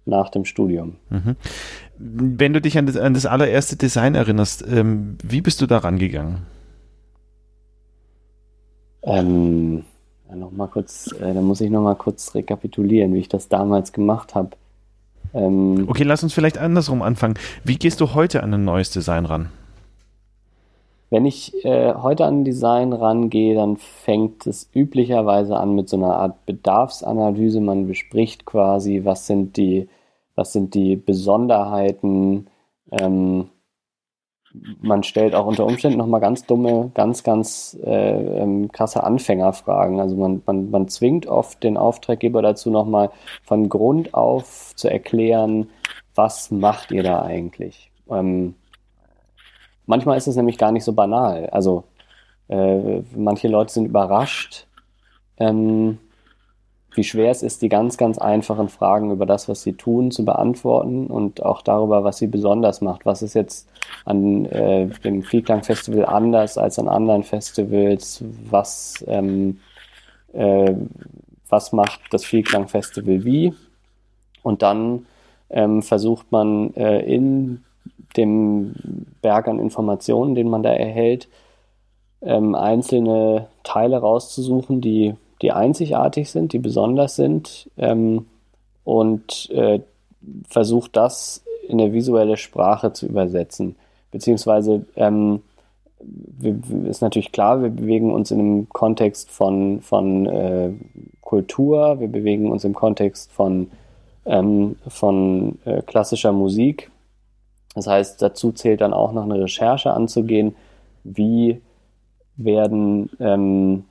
nach 0.06 0.30
dem 0.30 0.46
Studium. 0.46 0.96
Mhm. 1.10 1.36
Wenn 1.98 2.54
du 2.54 2.62
dich 2.62 2.78
an 2.78 2.86
das, 2.86 2.98
an 2.98 3.14
das 3.14 3.26
allererste 3.26 3.78
Design 3.78 4.16
erinnerst, 4.16 4.66
ähm, 4.68 5.18
wie 5.24 5.42
bist 5.42 5.62
du 5.62 5.68
da 5.68 5.80
rangegangen? 5.80 6.40
Ähm, 9.04 9.84
ja, 10.30 10.36
noch 10.36 10.52
mal 10.52 10.68
kurz, 10.68 11.12
äh, 11.20 11.34
da 11.34 11.42
muss 11.42 11.62
ich 11.62 11.70
noch 11.70 11.84
mal 11.84 11.96
kurz 11.96 12.34
rekapitulieren, 12.36 13.14
wie 13.14 13.20
ich 13.20 13.30
das 13.30 13.48
damals 13.48 13.94
gemacht 13.94 14.36
habe. 14.36 14.52
Ähm, 15.34 15.86
okay, 15.88 16.04
lass 16.04 16.24
uns 16.24 16.34
vielleicht 16.34 16.58
andersrum 16.58 17.02
anfangen. 17.02 17.36
Wie 17.64 17.78
gehst 17.78 18.02
du 18.02 18.14
heute 18.14 18.44
an 18.44 18.54
ein 18.54 18.66
neues 18.66 18.90
Design 18.90 19.26
ran? 19.26 19.50
wenn 21.16 21.26
ich 21.26 21.64
äh, 21.64 21.94
heute 21.94 22.26
an 22.26 22.44
Design 22.44 22.92
rangehe, 22.92 23.56
dann 23.56 23.78
fängt 23.78 24.46
es 24.48 24.70
üblicherweise 24.74 25.56
an 25.56 25.74
mit 25.76 25.88
so 25.88 25.98
einer 25.98 26.16
Art 26.16 26.46
Bedarfsanalyse. 26.46 27.62
Man 27.62 27.88
bespricht 27.88 28.46
quasi, 28.46 29.02
was 29.06 29.28
sind 29.28 29.56
die, 29.56 29.88
was 30.36 30.54
sind 30.54 30.74
die 30.74 30.96
Besonderheiten. 30.96 32.48
Ähm, 32.92 33.50
man 34.82 35.04
stellt 35.04 35.36
auch 35.36 35.46
unter 35.46 35.66
Umständen 35.66 35.98
nochmal 35.98 36.22
ganz 36.22 36.46
dumme, 36.46 36.92
ganz, 36.94 37.24
ganz 37.24 37.78
äh, 37.84 38.42
ähm, 38.42 38.72
krasse 38.72 39.04
Anfängerfragen. 39.04 40.00
Also 40.00 40.16
man, 40.16 40.42
man, 40.46 40.72
man 40.72 40.88
zwingt 40.88 41.28
oft 41.28 41.64
den 41.64 41.78
Auftraggeber 41.78 42.42
dazu, 42.42 42.70
nochmal 42.70 43.12
von 43.44 43.70
Grund 43.70 44.14
auf 44.14 44.74
zu 44.76 44.90
erklären, 44.90 45.70
was 46.14 46.52
macht 46.52 46.92
ihr 46.92 47.04
da 47.04 47.22
eigentlich? 47.22 47.92
Ähm, 48.10 48.56
manchmal 49.86 50.18
ist 50.18 50.28
es 50.28 50.36
nämlich 50.36 50.58
gar 50.58 50.72
nicht 50.72 50.86
so 50.86 50.94
banal. 50.94 51.48
Also 51.48 51.84
äh, 52.48 53.02
manche 53.16 53.48
Leute 53.48 53.74
sind 53.74 53.86
überrascht, 53.86 54.68
ähm, 55.38 55.98
wie 56.96 57.04
schwer 57.04 57.32
es 57.32 57.44
ist, 57.44 57.62
die 57.62 57.70
ganz, 57.70 57.98
ganz 57.98 58.18
einfachen 58.18 58.70
Fragen 58.70 59.12
über 59.12 59.26
das, 59.26 59.48
was 59.50 59.62
sie 59.62 59.74
tun, 59.74 60.12
zu 60.12 60.26
beantworten 60.26 61.08
und 61.08 61.44
auch 61.44 61.62
darüber, 61.62 62.04
was 62.04 62.18
sie 62.18 62.28
besonders 62.28 62.82
macht. 62.82 63.06
Was 63.06 63.22
ist 63.22 63.34
jetzt 63.34 63.68
an 64.06 64.46
äh, 64.46 64.88
dem 65.04 65.24
Vielklang 65.24 65.64
Festival 65.64 66.06
anders 66.06 66.58
als 66.58 66.80
an 66.80 66.88
anderen 66.88 67.24
Festivals? 67.24 68.24
Was, 68.50 69.04
ähm, 69.08 69.60
äh, 70.34 70.74
was 71.50 71.72
macht 71.72 72.02
das 72.12 72.26
Vielklang 72.26 72.68
Festival 72.68 73.24
wie? 73.26 73.54
Und 74.44 74.62
dann 74.62 75.06
ähm, 75.50 75.82
versucht 75.82 76.32
man 76.32 76.74
äh, 76.76 77.00
in 77.02 77.64
dem 78.18 78.76
Berg 79.22 79.48
an 79.48 79.60
Informationen, 79.60 80.36
den 80.36 80.50
man 80.50 80.64
da 80.64 80.72
erhält, 80.72 81.28
ähm, 82.22 82.56
einzelne 82.56 83.48
Teile 83.64 83.98
rauszusuchen, 83.98 84.82
die, 84.82 85.16
die 85.42 85.52
einzigartig 85.52 86.32
sind, 86.32 86.54
die 86.54 86.60
besonders 86.60 87.16
sind 87.16 87.70
ähm, 87.78 88.26
und 88.84 89.50
äh, 89.52 89.80
versucht 90.48 90.96
das 90.96 91.44
in 91.68 91.80
eine 91.80 91.94
visuelle 91.94 92.38
Sprache 92.38 92.94
zu 92.94 93.08
übersetzen. 93.08 93.76
Beziehungsweise 94.12 94.86
ähm, 94.96 95.42
ist 96.88 97.02
natürlich 97.02 97.32
klar, 97.32 97.62
wir 97.62 97.70
bewegen 97.70 98.14
uns 98.14 98.32
in 98.32 98.40
einem 98.40 98.70
Kontext 98.70 99.32
von, 99.32 99.82
von 99.82 100.26
äh, 100.28 100.72
Kultur, 101.22 102.00
wir 102.00 102.08
bewegen 102.08 102.52
uns 102.52 102.64
im 102.64 102.76
Kontext 102.76 103.32
von, 103.32 103.72
ähm, 104.26 104.76
von 104.88 105.58
äh, 105.66 105.82
klassischer 105.82 106.32
Musik 106.32 106.92
das 107.76 107.88
heißt, 107.88 108.22
dazu 108.22 108.54
zählt 108.54 108.82
dann 108.82 108.94
auch 108.94 109.12
noch 109.12 109.26
eine 109.26 109.40
Recherche 109.40 109.92
anzugehen, 109.92 110.56
wie 111.04 111.62
werden 112.38 113.10
ähm, 113.20 113.84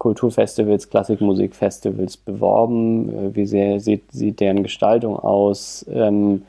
Kulturfestivals, 0.00 0.88
Klassikmusikfestivals 0.88 2.16
beworben, 2.16 3.10
äh, 3.10 3.36
wie 3.36 3.44
sehr, 3.44 3.80
sieht, 3.80 4.10
sieht 4.10 4.40
deren 4.40 4.62
Gestaltung 4.62 5.18
aus, 5.18 5.84
ähm, 5.92 6.42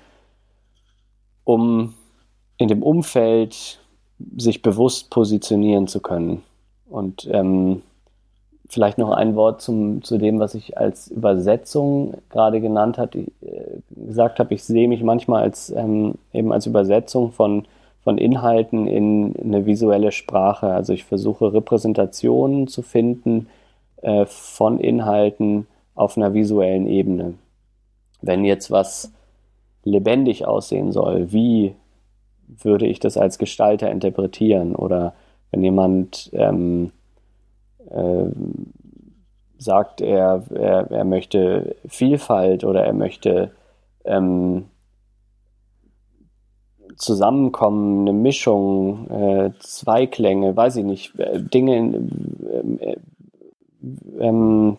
um 1.44 1.94
in 2.58 2.70
dem 2.70 2.82
Umfeld 2.82 3.82
sich 4.38 4.62
bewusst 4.62 5.10
positionieren 5.10 5.88
zu 5.88 6.00
können. 6.00 6.44
Und 6.90 7.28
ähm, 7.30 7.82
vielleicht 8.70 8.98
noch 8.98 9.12
ein 9.12 9.36
Wort 9.36 9.62
zum, 9.62 10.02
zu 10.02 10.18
dem, 10.18 10.40
was 10.40 10.56
ich 10.56 10.78
als 10.78 11.10
Übersetzung 11.10 12.14
gerade 12.30 12.62
genannt 12.62 12.98
hat, 12.98 13.16
äh, 13.16 13.28
gesagt 13.90 14.40
habe. 14.40 14.54
Ich 14.54 14.64
sehe 14.64 14.88
mich 14.88 15.04
manchmal 15.04 15.44
als 15.44 15.72
ähm, 15.72 16.16
eben 16.32 16.54
als 16.54 16.68
Übersetzung 16.68 17.34
von, 17.34 17.66
von 18.04 18.18
Inhalten 18.18 18.88
in 18.88 19.36
eine 19.42 19.66
visuelle 19.66 20.12
Sprache. 20.12 20.68
Also 20.68 20.94
ich 20.94 21.04
versuche 21.06 21.54
Repräsentationen 21.54 22.68
zu 22.68 22.82
finden 22.82 23.48
äh, 24.02 24.26
von 24.26 24.80
Inhalten 24.80 25.68
auf 25.96 26.18
einer 26.18 26.34
visuellen 26.34 26.88
Ebene. 26.88 27.36
Wenn 28.22 28.44
jetzt 28.44 28.72
was 28.72 29.14
lebendig 29.84 30.46
aussehen 30.46 30.92
soll, 30.92 31.32
wie 31.32 31.76
würde 32.48 32.88
ich 32.88 33.00
das 33.00 33.18
als 33.18 33.38
Gestalter 33.38 33.90
interpretieren? 33.92 34.76
Oder 34.76 35.14
wenn 35.52 35.64
jemand 35.64 36.30
ähm, 36.34 36.92
äh, 37.90 38.26
sagt, 39.58 40.02
er, 40.02 40.44
er, 40.54 40.92
er 40.92 41.04
möchte 41.04 41.76
Vielfalt 41.88 42.64
oder 42.64 42.84
er 42.84 42.94
möchte 42.94 43.52
ähm, 44.06 44.66
Zusammenkommen, 46.98 48.08
eine 48.08 48.14
Mischung, 48.14 49.10
äh, 49.10 49.52
Zweiklänge, 49.60 50.56
weiß 50.56 50.78
ich 50.78 50.86
nicht, 50.86 51.20
äh, 51.20 51.42
Dinge 51.42 51.78
in, 51.78 52.80
äh, 52.80 52.96
ähm, 54.20 54.78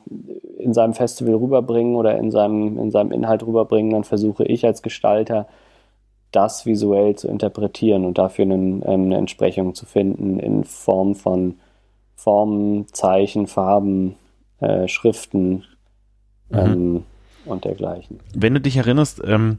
in 0.59 0.75
seinem 0.75 0.95
Festival 0.95 1.35
rüberbringen 1.35 1.97
oder 1.97 2.17
in 2.19 2.31
seinem, 2.31 2.79
in 2.79 2.91
seinem 2.91 3.13
Inhalt 3.13 3.45
rüberbringen, 3.45 3.91
dann 3.91 4.05
versuche 4.05 4.45
ich 4.45 4.65
als 4.65 4.83
Gestalter, 4.83 5.47
das 6.31 6.67
visuell 6.67 7.15
zu 7.17 7.29
interpretieren 7.29 8.05
und 8.05 8.19
dafür 8.19 8.45
einen, 8.45 8.83
ähm, 8.87 9.05
eine 9.05 9.19
Entsprechung 9.19 9.75
zu 9.75 9.87
finden 9.87 10.39
in 10.39 10.65
Form 10.65 11.15
von 11.15 11.57
Formen, 12.17 12.87
Zeichen, 12.93 13.47
Farben, 13.47 14.15
äh, 14.61 14.89
Schriften 14.89 15.65
mhm. 16.51 16.59
ähm, 16.59 17.05
und 17.45 17.65
dergleichen. 17.65 18.21
Wenn 18.35 18.55
du 18.55 18.61
dich 18.61 18.77
erinnerst, 18.77 19.21
ähm, 19.27 19.59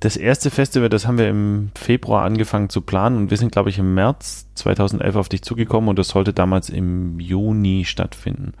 das 0.00 0.16
erste 0.16 0.50
Festival, 0.50 0.88
das 0.88 1.06
haben 1.06 1.18
wir 1.18 1.28
im 1.28 1.70
Februar 1.74 2.24
angefangen 2.24 2.70
zu 2.70 2.80
planen 2.80 3.18
und 3.18 3.30
wir 3.30 3.36
sind, 3.36 3.52
glaube 3.52 3.68
ich, 3.68 3.78
im 3.78 3.94
März 3.94 4.46
2011 4.54 5.16
auf 5.16 5.28
dich 5.28 5.42
zugekommen 5.42 5.88
und 5.90 5.98
das 5.98 6.08
sollte 6.08 6.32
damals 6.32 6.70
im 6.70 7.20
Juni 7.20 7.84
stattfinden. 7.84 8.54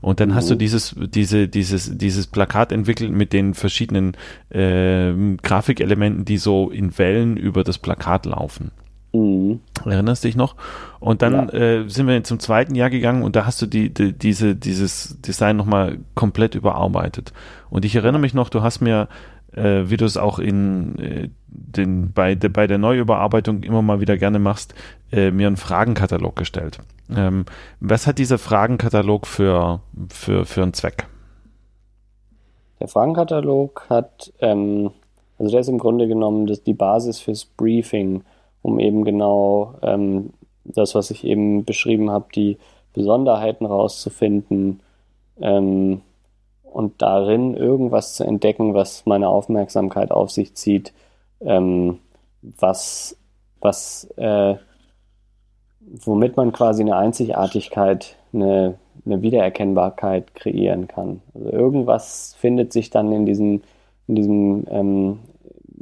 Und 0.00 0.18
dann 0.18 0.30
mhm. 0.30 0.34
hast 0.34 0.50
du 0.50 0.54
mhm. 0.54 0.58
dieses, 0.58 0.96
diese, 0.98 1.46
dieses, 1.46 1.96
dieses 1.96 2.26
Plakat 2.26 2.72
entwickelt 2.72 3.12
mit 3.12 3.32
den 3.32 3.54
verschiedenen 3.54 4.16
äh, 4.48 5.12
Grafikelementen, 5.42 6.24
die 6.24 6.38
so 6.38 6.70
in 6.70 6.98
Wellen 6.98 7.36
über 7.36 7.62
das 7.64 7.78
Plakat 7.78 8.26
laufen. 8.26 8.72
Mhm. 9.12 9.60
Erinnerst 9.84 10.24
dich 10.24 10.36
noch? 10.36 10.56
Und 11.00 11.22
dann 11.22 11.32
ja. 11.34 11.52
äh, 11.52 11.88
sind 11.88 12.06
wir 12.06 12.22
zum 12.24 12.38
zweiten 12.38 12.74
Jahr 12.74 12.90
gegangen 12.90 13.22
und 13.22 13.36
da 13.36 13.46
hast 13.46 13.60
du 13.60 13.66
die, 13.66 13.92
die 13.92 14.12
diese, 14.12 14.54
dieses 14.54 15.20
Design 15.20 15.56
nochmal 15.56 15.98
komplett 16.14 16.54
überarbeitet. 16.54 17.32
Und 17.68 17.84
ich 17.84 17.94
erinnere 17.94 18.20
mich 18.20 18.34
noch, 18.34 18.48
du 18.48 18.62
hast 18.62 18.80
mir, 18.80 19.08
äh, 19.54 19.90
wie 19.90 19.96
du 19.96 20.04
es 20.04 20.16
auch 20.16 20.38
in 20.38 20.98
äh, 20.98 21.28
den, 21.46 22.12
bei, 22.12 22.34
de, 22.34 22.50
bei 22.50 22.66
der 22.66 22.78
Neuüberarbeitung 22.78 23.62
immer 23.62 23.82
mal 23.82 24.00
wieder 24.00 24.16
gerne 24.16 24.38
machst, 24.38 24.74
äh, 25.12 25.30
mir 25.30 25.46
einen 25.46 25.56
Fragenkatalog 25.56 26.36
gestellt. 26.36 26.78
Ähm, 27.14 27.44
was 27.80 28.06
hat 28.06 28.18
dieser 28.18 28.38
Fragenkatalog 28.38 29.26
für, 29.26 29.80
für, 30.08 30.44
für 30.44 30.62
einen 30.62 30.74
Zweck? 30.74 31.06
Der 32.80 32.88
Fragenkatalog 32.88 33.86
hat, 33.90 34.32
ähm, 34.40 34.90
also 35.38 35.50
der 35.50 35.60
ist 35.60 35.68
im 35.68 35.78
Grunde 35.78 36.08
genommen 36.08 36.46
das, 36.46 36.62
die 36.62 36.74
Basis 36.74 37.20
fürs 37.20 37.44
Briefing 37.44 38.22
um 38.62 38.78
eben 38.78 39.04
genau 39.04 39.74
ähm, 39.82 40.30
das, 40.64 40.94
was 40.94 41.10
ich 41.10 41.24
eben 41.24 41.64
beschrieben 41.64 42.10
habe, 42.10 42.26
die 42.34 42.58
Besonderheiten 42.92 43.66
rauszufinden 43.66 44.80
ähm, 45.40 46.02
und 46.72 47.02
darin 47.02 47.54
irgendwas 47.54 48.14
zu 48.14 48.24
entdecken, 48.24 48.74
was 48.74 49.06
meine 49.06 49.28
Aufmerksamkeit 49.28 50.10
auf 50.10 50.30
sich 50.30 50.54
zieht, 50.54 50.92
ähm, 51.40 51.98
was, 52.42 53.16
was, 53.60 54.08
äh, 54.16 54.54
womit 55.80 56.36
man 56.36 56.52
quasi 56.52 56.82
eine 56.82 56.96
Einzigartigkeit, 56.96 58.16
eine, 58.32 58.78
eine 59.04 59.22
Wiedererkennbarkeit 59.22 60.34
kreieren 60.34 60.88
kann. 60.88 61.22
Also 61.34 61.50
irgendwas 61.50 62.36
findet 62.38 62.72
sich 62.72 62.90
dann 62.90 63.12
in 63.12 63.26
diesem, 63.26 63.62
in 64.06 64.14
diesem 64.14 64.64
ähm, 64.70 65.18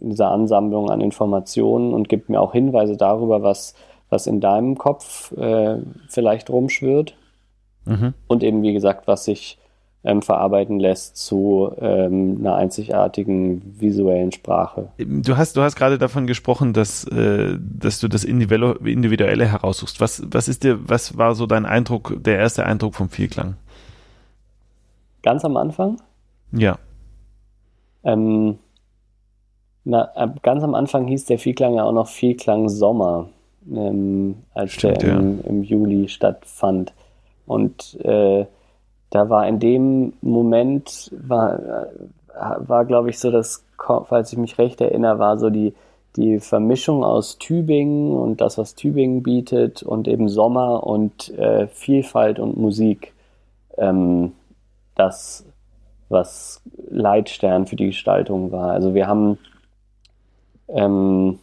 in 0.01 0.11
dieser 0.11 0.31
Ansammlung 0.31 0.91
an 0.91 1.01
Informationen 1.01 1.93
und 1.93 2.09
gibt 2.09 2.29
mir 2.29 2.41
auch 2.41 2.53
Hinweise 2.53 2.97
darüber, 2.97 3.43
was, 3.43 3.75
was 4.11 4.27
in 4.27 4.41
deinem 4.41 4.79
Kopf 4.79 5.33
äh, 5.33 5.79
vielleicht 6.09 6.51
rumschwirrt. 6.51 7.15
Mhm. 7.85 8.15
Und 8.27 8.43
eben, 8.43 8.63
wie 8.63 8.73
gesagt, 8.73 9.07
was 9.07 9.25
sich 9.25 9.59
ähm, 10.09 10.23
verarbeiten 10.23 10.81
lässt 10.81 11.19
zu 11.19 11.71
ähm, 11.81 12.39
einer 12.41 12.55
einzigartigen 12.55 13.61
visuellen 13.79 14.33
Sprache. 14.33 14.89
Du 14.97 15.37
hast, 15.37 15.55
du 15.57 15.61
hast 15.61 15.77
gerade 15.77 15.99
davon 15.99 16.27
gesprochen, 16.27 16.73
dass, 16.73 17.05
äh, 17.05 17.59
dass 17.61 18.01
du 18.01 18.09
das 18.09 18.25
Individuelle 18.25 19.47
heraussuchst. 19.47 20.01
Was, 20.01 20.23
was 20.31 20.49
ist 20.49 20.65
dir, 20.65 20.79
was 20.89 21.19
war 21.19 21.35
so 21.35 21.47
dein 21.47 21.67
Eindruck, 21.67 22.17
der 22.25 22.39
erste 22.39 22.65
Eindruck 22.65 22.95
vom 22.95 23.11
Vielklang? 23.11 23.57
Ganz 25.23 25.45
am 25.45 25.59
Anfang? 25.59 26.01
Ja. 26.53 26.79
Ähm, 28.03 28.59
na, 29.85 30.11
ganz 30.43 30.65
am 30.65 30.75
Anfang 30.75 31.07
hieß 31.07 31.27
der 31.27 31.39
Vielklang 31.39 31.75
ja 31.75 31.85
auch 31.85 31.93
noch 31.93 32.09
Vielklang 32.09 32.71
Sommer, 32.71 33.29
ähm, 33.71 34.37
als 34.55 34.73
Stimmt, 34.73 35.03
der 35.03 35.17
im, 35.19 35.39
ja. 35.39 35.45
im, 35.51 35.63
Juli 35.65 36.09
stattfand. 36.09 36.95
Und 37.47 37.99
äh, 38.05 38.47
da 39.11 39.29
war 39.31 39.47
in 39.47 39.59
dem 39.59 40.13
Moment, 40.21 41.11
war, 41.17 41.89
war 42.59 42.85
glaube 42.85 43.11
ich, 43.11 43.19
so 43.19 43.31
das, 43.31 43.65
falls 43.79 44.33
ich 44.33 44.39
mich 44.39 44.59
recht 44.59 44.81
erinnere, 44.81 45.19
war 45.19 45.39
so 45.39 45.51
die, 45.51 45.75
die 46.17 46.41
Vermischung 46.41 47.05
aus 47.05 47.39
Tübingen 47.39 48.13
und 48.13 48.41
das, 48.41 48.59
was 48.59 48.75
Tübingen 48.75 49.23
bietet 49.23 49.83
und 49.83 50.09
eben 50.09 50.29
Sommer 50.29 50.87
und 50.87 51.31
äh, 51.39 51.69
Vielfalt 51.69 52.39
und 52.39 52.57
Musik, 52.57 53.15
ähm, 53.77 54.33
das, 54.95 55.45
was 56.09 56.61
Leitstern 56.91 57.67
für 57.67 57.77
die 57.77 57.87
Gestaltung 57.87 58.51
war. 58.53 58.73
Also 58.73 58.95
wir 58.95 59.07
haben, 59.07 59.39
ähm, 60.69 61.39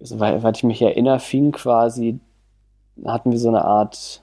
weil 0.00 0.52
ich 0.54 0.64
mich 0.64 0.82
erinnere, 0.82 1.18
fing 1.18 1.52
quasi, 1.52 2.18
hatten 3.04 3.30
wir 3.30 3.38
so 3.38 3.48
eine 3.48 3.64
Art 3.64 4.22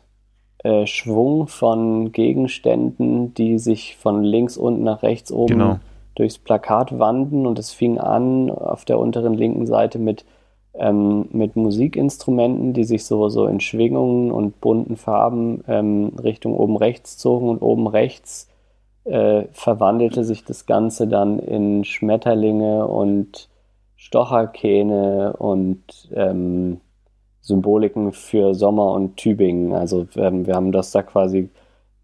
äh, 0.65 0.87
Schwung 0.87 1.47
von 1.47 2.11
Gegenständen, 2.11 3.35
die 3.35 3.59
sich 3.59 3.97
von 3.97 4.23
links 4.23 4.57
unten 4.57 4.83
nach 4.83 5.03
rechts 5.03 5.31
oben 5.31 5.59
genau. 5.59 5.79
durchs 6.15 6.39
Plakat 6.39 6.97
wanden 6.97 7.45
und 7.45 7.59
es 7.59 7.71
fing 7.71 7.99
an 7.99 8.49
auf 8.49 8.83
der 8.83 8.97
unteren 8.97 9.35
linken 9.35 9.67
Seite 9.67 9.99
mit, 9.99 10.25
ähm, 10.73 11.27
mit 11.31 11.55
Musikinstrumenten, 11.55 12.73
die 12.73 12.83
sich 12.83 13.05
so, 13.05 13.29
so 13.29 13.45
in 13.45 13.59
Schwingungen 13.59 14.31
und 14.31 14.59
bunten 14.59 14.95
Farben 14.95 15.63
ähm, 15.67 16.13
Richtung 16.17 16.57
oben 16.57 16.77
rechts 16.77 17.19
zogen. 17.19 17.47
Und 17.49 17.61
oben 17.61 17.85
rechts 17.85 18.49
äh, 19.03 19.43
verwandelte 19.51 20.23
sich 20.23 20.45
das 20.45 20.65
Ganze 20.65 21.07
dann 21.07 21.37
in 21.37 21.83
Schmetterlinge 21.83 22.87
und 22.87 23.49
Stocherkähne 23.97 25.33
und 25.37 26.09
ähm, 26.15 26.81
Symboliken 27.45 28.11
für 28.11 28.55
Sommer 28.55 28.91
und 28.91 29.17
Tübingen. 29.17 29.71
Also 29.71 30.07
ähm, 30.15 30.47
wir 30.47 30.55
haben 30.55 30.71
das 30.71 30.91
da 30.91 31.03
quasi 31.03 31.49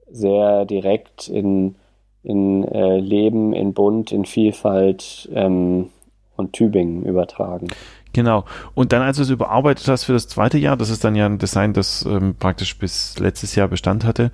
sehr 0.09 0.65
direkt 0.65 1.27
in 1.27 1.75
in 2.23 2.63
äh, 2.67 2.99
Leben, 2.99 3.53
in 3.53 3.73
Bund, 3.73 4.11
in 4.11 4.25
Vielfalt 4.25 5.27
ähm, 5.33 5.89
und 6.35 6.53
Tübingen 6.53 7.03
übertragen. 7.03 7.67
Genau. 8.13 8.45
Und 8.73 8.91
dann, 8.91 9.01
als 9.01 9.17
du 9.17 9.23
es 9.23 9.29
überarbeitet 9.29 9.87
hast 9.87 10.03
für 10.03 10.13
das 10.13 10.27
zweite 10.27 10.57
Jahr, 10.57 10.75
das 10.75 10.89
ist 10.89 11.03
dann 11.03 11.15
ja 11.15 11.25
ein 11.25 11.37
Design, 11.37 11.73
das 11.73 12.05
ähm, 12.05 12.35
praktisch 12.37 12.77
bis 12.77 13.17
letztes 13.17 13.55
Jahr 13.55 13.69
Bestand 13.69 14.03
hatte, 14.03 14.31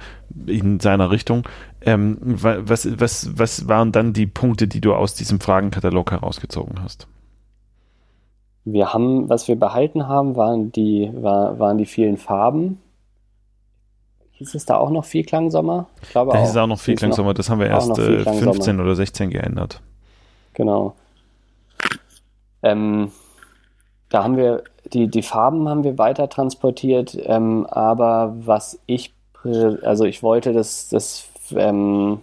in 0.48 0.80
seiner 0.80 1.12
Richtung. 1.12 1.44
Ähm, 1.82 2.18
was, 2.22 2.88
was, 3.00 3.38
was 3.38 3.68
waren 3.68 3.92
dann 3.92 4.14
die 4.14 4.26
Punkte, 4.26 4.68
die 4.68 4.82
du 4.82 4.94
aus 4.94 5.14
diesem 5.14 5.40
Fragenkatalog 5.40 6.12
herausgezogen 6.12 6.82
hast? 6.82 7.08
Wir 8.74 8.94
haben, 8.94 9.30
was 9.30 9.48
wir 9.48 9.58
behalten 9.58 10.08
haben, 10.08 10.36
waren 10.36 10.72
die, 10.72 11.10
war, 11.14 11.58
waren 11.60 11.78
die 11.78 11.86
vielen 11.86 12.18
Farben, 12.18 12.80
Hieß 14.38 14.54
es 14.54 14.66
da 14.66 14.78
auch 14.78 14.92
noch 14.92 15.04
Vierklangsommer? 15.04 15.88
Ich 16.04 16.10
glaube 16.10 16.32
da 16.32 16.38
auch. 16.38 16.42
hieß 16.42 16.52
es 16.52 16.58
auch 16.58 16.68
noch 16.68 16.80
Vierklangsommer. 16.80 17.34
Das 17.34 17.50
haben 17.50 17.60
wir 17.60 17.68
erst 17.68 17.98
äh, 17.98 18.24
15 18.24 18.80
oder 18.80 18.94
16 18.94 19.32
geändert. 19.32 19.82
Genau. 20.54 20.94
Ähm, 22.62 23.12
da 24.10 24.24
haben 24.24 24.38
wir, 24.38 24.64
die, 24.94 25.08
die 25.08 25.24
Farben 25.24 25.68
haben 25.68 25.84
wir 25.84 25.98
weiter 25.98 26.30
transportiert, 26.30 27.18
ähm, 27.24 27.66
aber 27.66 28.36
was 28.38 28.80
ich, 28.86 29.14
also 29.44 30.06
ich 30.06 30.22
wollte 30.22 30.54
das, 30.54 30.90
das 30.90 31.28
ähm, 31.56 32.20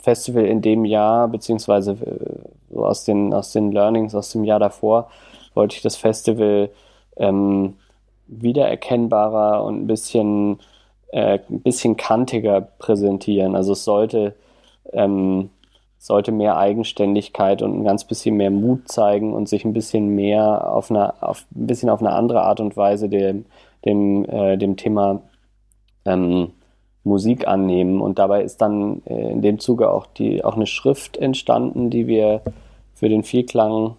Festival 0.00 0.44
in 0.46 0.62
dem 0.62 0.84
Jahr, 0.84 1.28
beziehungsweise 1.28 1.92
äh, 1.92 2.76
aus, 2.76 3.04
den, 3.04 3.32
aus 3.32 3.52
den 3.52 3.70
Learnings 3.70 4.16
aus 4.16 4.30
dem 4.30 4.42
Jahr 4.42 4.58
davor, 4.58 5.10
wollte 5.54 5.76
ich 5.76 5.82
das 5.82 5.96
Festival 5.96 6.70
ähm, 7.16 7.74
wiedererkennbarer 8.26 9.64
und 9.64 9.82
ein 9.82 9.86
bisschen 9.86 10.58
äh, 11.14 11.38
ein 11.48 11.60
bisschen 11.60 11.96
kantiger 11.96 12.60
präsentieren. 12.60 13.54
Also 13.54 13.72
es 13.72 13.84
sollte, 13.84 14.34
ähm, 14.92 15.50
sollte 15.98 16.32
mehr 16.32 16.56
Eigenständigkeit 16.56 17.62
und 17.62 17.78
ein 17.78 17.84
ganz 17.84 18.04
bisschen 18.04 18.36
mehr 18.36 18.50
Mut 18.50 18.88
zeigen 18.88 19.32
und 19.32 19.48
sich 19.48 19.64
ein 19.64 19.72
bisschen 19.72 20.08
mehr 20.16 20.72
auf 20.72 20.90
eine, 20.90 21.22
auf, 21.22 21.46
ein 21.54 21.66
bisschen 21.68 21.88
auf 21.88 22.00
eine 22.00 22.12
andere 22.12 22.42
Art 22.42 22.58
und 22.58 22.76
Weise 22.76 23.08
dem, 23.08 23.46
dem, 23.84 24.24
äh, 24.24 24.56
dem 24.56 24.76
Thema 24.76 25.22
ähm, 26.04 26.50
Musik 27.04 27.46
annehmen. 27.46 28.00
Und 28.00 28.18
dabei 28.18 28.42
ist 28.42 28.60
dann 28.60 29.02
äh, 29.06 29.30
in 29.30 29.40
dem 29.40 29.60
Zuge 29.60 29.90
auch 29.90 30.06
die 30.06 30.44
auch 30.44 30.56
eine 30.56 30.66
Schrift 30.66 31.16
entstanden, 31.16 31.90
die 31.90 32.08
wir 32.08 32.42
für 32.92 33.08
den 33.08 33.22
Vielklang 33.22 33.94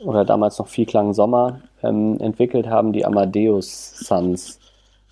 oder 0.00 0.24
damals 0.24 0.58
noch 0.58 0.68
Vielklang 0.68 1.14
Sommer 1.14 1.60
ähm, 1.82 2.18
entwickelt 2.20 2.68
haben, 2.68 2.92
die 2.92 3.04
Amadeus 3.04 3.98
Sons. 3.98 4.58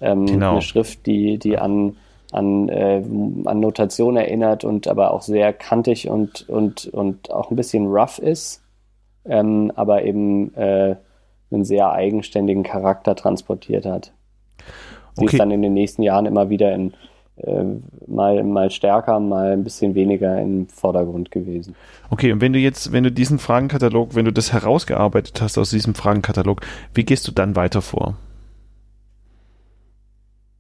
Ähm, 0.01 0.27
genau. 0.27 0.53
Eine 0.53 0.62
Schrift, 0.62 1.07
die, 1.07 1.38
die 1.38 1.59
an, 1.59 1.96
an, 2.33 2.68
äh, 2.68 3.03
an 3.44 3.61
Notation 3.61 4.16
erinnert 4.16 4.64
und 4.64 4.88
aber 4.88 5.12
auch 5.12 5.22
sehr 5.22 5.53
kantig 5.53 6.09
und, 6.09 6.48
und, 6.48 6.87
und 6.87 7.31
auch 7.31 7.51
ein 7.51 7.57
bisschen 7.57 7.87
rough 7.87 8.18
ist, 8.18 8.62
ähm, 9.24 9.72
aber 9.74 10.05
eben 10.05 10.55
äh, 10.55 10.96
einen 11.51 11.64
sehr 11.64 11.92
eigenständigen 11.92 12.62
Charakter 12.62 13.14
transportiert 13.14 13.87
hat. 13.87 14.12
Die 15.16 15.24
okay. 15.24 15.37
ist 15.37 15.40
dann 15.40 15.51
in 15.51 15.62
den 15.62 15.74
nächsten 15.74 16.03
Jahren 16.03 16.27
immer 16.27 16.51
wieder 16.51 16.72
in, 16.72 16.94
mal, 18.07 18.42
mal 18.42 18.70
stärker, 18.70 19.20
mal 19.20 19.53
ein 19.53 19.64
bisschen 19.64 19.94
weniger 19.94 20.40
im 20.40 20.66
Vordergrund 20.68 21.31
gewesen. 21.31 21.74
Okay, 22.11 22.33
und 22.33 22.40
wenn 22.40 22.53
du 22.53 22.59
jetzt, 22.59 22.92
wenn 22.92 23.05
du 23.05 23.12
diesen 23.12 23.38
Fragenkatalog, 23.38 24.14
wenn 24.14 24.24
du 24.24 24.33
das 24.33 24.53
herausgearbeitet 24.53 25.40
hast 25.40 25.59
aus 25.59 25.70
diesem 25.70 25.94
Fragenkatalog, 25.94 26.62
wie 26.94 27.05
gehst 27.05 27.29
du 27.29 27.33
dann 27.33 27.55
weiter 27.55 27.83
vor? 27.83 28.16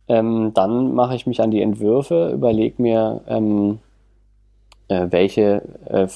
Ähm, 0.08 0.52
dann 0.54 0.94
mache 0.94 1.14
ich 1.14 1.26
mich 1.26 1.40
an 1.42 1.50
die 1.50 1.60
Entwürfe, 1.60 2.30
überlege 2.32 2.80
mir, 2.80 3.20
ähm, 3.28 3.78
äh, 4.88 5.06
welche, 5.10 5.62
äh, 5.86 6.06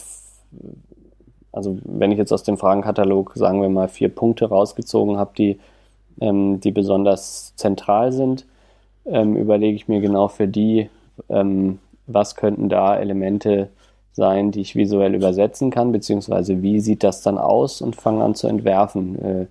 also 1.52 1.78
wenn 1.84 2.10
ich 2.10 2.18
jetzt 2.18 2.32
aus 2.32 2.42
dem 2.42 2.56
Fragenkatalog, 2.56 3.32
sagen 3.34 3.60
wir 3.60 3.68
mal, 3.68 3.88
vier 3.88 4.08
Punkte 4.08 4.46
rausgezogen 4.46 5.18
habe, 5.18 5.32
die, 5.36 5.60
ähm, 6.20 6.60
die 6.60 6.70
besonders 6.70 7.54
zentral 7.56 8.12
sind, 8.12 8.46
ähm, 9.06 9.36
überlege 9.36 9.76
ich 9.76 9.88
mir 9.88 10.00
genau 10.00 10.28
für 10.28 10.48
die, 10.48 10.88
ähm, 11.28 11.78
was 12.06 12.36
könnten 12.36 12.68
da 12.68 12.96
Elemente 12.96 13.68
sein, 14.12 14.50
die 14.50 14.60
ich 14.60 14.76
visuell 14.76 15.14
übersetzen 15.14 15.70
kann, 15.70 15.92
beziehungsweise 15.92 16.62
wie 16.62 16.80
sieht 16.80 17.02
das 17.02 17.22
dann 17.22 17.38
aus 17.38 17.80
und 17.80 17.96
fange 17.96 18.22
an 18.22 18.34
zu 18.34 18.46
entwerfen. 18.46 19.18
Äh, 19.22 19.46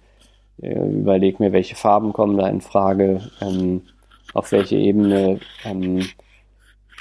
äh 0.62 0.90
überlege 0.90 1.42
mir, 1.42 1.52
welche 1.52 1.76
Farben 1.76 2.14
kommen 2.14 2.38
da 2.38 2.48
in 2.48 2.62
Frage, 2.62 3.22
ähm, 3.42 3.82
auf 4.34 4.52
welche 4.52 4.78
Ebene 4.78 5.40
ähm, 5.66 6.06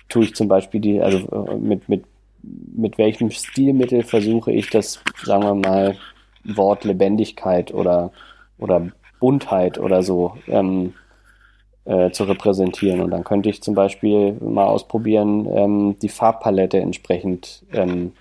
tue 0.09 0.25
ich 0.25 0.35
zum 0.35 0.49
Beispiel 0.49 0.81
die, 0.81 1.01
also 1.01 1.19
äh, 1.19 1.57
mit, 1.57 1.89
mit, 1.89 2.05
mit 2.43 2.99
welchem 2.99 3.31
Stilmittel 3.31 4.03
versuche 4.03 4.53
ich 4.53 4.71
das, 4.71 5.01
sagen 5.23 5.45
wir 5.45 5.55
mal, 5.55 5.97
Wort 6.45 6.85
Lebendigkeit 6.85 7.73
oder, 7.75 8.11
oder 8.59 8.89
Buntheit 9.21 9.79
oder 9.79 10.03
so 10.03 10.37
ähm, 10.49 10.95
äh, 11.91 12.13
zu 12.13 12.25
repräsentieren. 12.25 13.01
Und 13.01 13.11
dann 13.11 13.25
könnte 13.25 13.49
ich 13.49 13.63
zum 13.63 13.75
Beispiel 13.75 14.35
mal 14.35 14.67
ausprobieren, 14.67 15.47
ähm, 15.53 15.97
die 16.01 16.09
Farbpalette 16.09 16.79
entsprechend 16.79 17.65
ähm, 17.73 18.13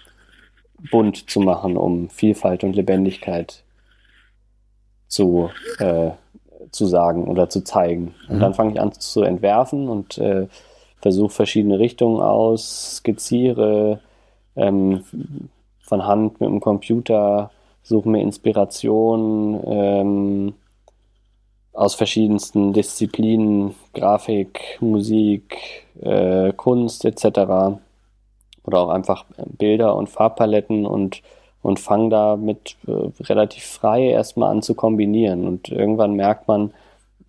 bunt 0.91 1.29
zu 1.29 1.39
machen, 1.39 1.77
um 1.77 2.10
Vielfalt 2.10 2.63
und 2.63 2.75
Lebendigkeit 2.75 3.63
zu 5.08 5.49
äh, 5.79 6.12
zu 6.71 6.86
sagen 6.86 7.27
oder 7.27 7.49
zu 7.49 7.63
zeigen. 7.63 8.13
Und 8.27 8.38
mhm. 8.38 8.39
dann 8.41 8.53
fange 8.53 8.73
ich 8.73 8.82
an 8.82 8.91
zu 8.91 9.21
entwerfen 9.23 9.88
und 9.88 10.17
äh, 10.17 10.47
versuche 11.01 11.32
verschiedene 11.32 11.79
Richtungen 11.79 12.21
aus, 12.21 12.97
skizziere 12.97 13.99
ähm, 14.55 15.03
von 15.82 16.05
Hand 16.05 16.41
mit 16.41 16.49
dem 16.49 16.60
Computer, 16.60 17.51
suche 17.82 18.10
mir 18.10 18.21
Inspiration 18.21 19.62
ähm, 19.65 20.53
aus 21.79 21.95
verschiedensten 21.95 22.73
Disziplinen, 22.73 23.73
Grafik, 23.93 24.77
Musik, 24.81 25.57
äh, 26.01 26.51
Kunst 26.51 27.05
etc. 27.05 27.79
Oder 28.63 28.79
auch 28.79 28.89
einfach 28.89 29.25
Bilder 29.57 29.95
und 29.95 30.09
Farbpaletten 30.09 30.85
und 30.85 31.21
und 31.61 31.79
fange 31.79 32.09
damit 32.09 32.77
äh, 32.87 33.23
relativ 33.23 33.65
frei 33.65 34.09
erstmal 34.09 34.51
an 34.51 34.61
zu 34.61 34.75
kombinieren. 34.75 35.45
Und 35.45 35.67
irgendwann 35.69 36.13
merkt 36.13 36.47
man 36.47 36.71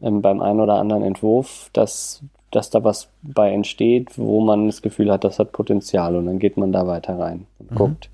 ähm, 0.00 0.22
beim 0.22 0.40
einen 0.40 0.60
oder 0.60 0.74
anderen 0.74 1.02
Entwurf, 1.02 1.68
dass, 1.72 2.22
dass 2.52 2.70
da 2.70 2.84
was 2.84 3.08
bei 3.22 3.50
entsteht, 3.50 4.16
wo 4.16 4.40
man 4.40 4.66
das 4.66 4.82
Gefühl 4.82 5.10
hat, 5.10 5.24
das 5.24 5.40
hat 5.40 5.50
Potenzial. 5.50 6.14
Und 6.14 6.26
dann 6.26 6.38
geht 6.38 6.56
man 6.56 6.70
da 6.70 6.86
weiter 6.86 7.18
rein 7.18 7.46
und 7.58 7.72
mhm. 7.72 7.74
guckt, 7.74 8.10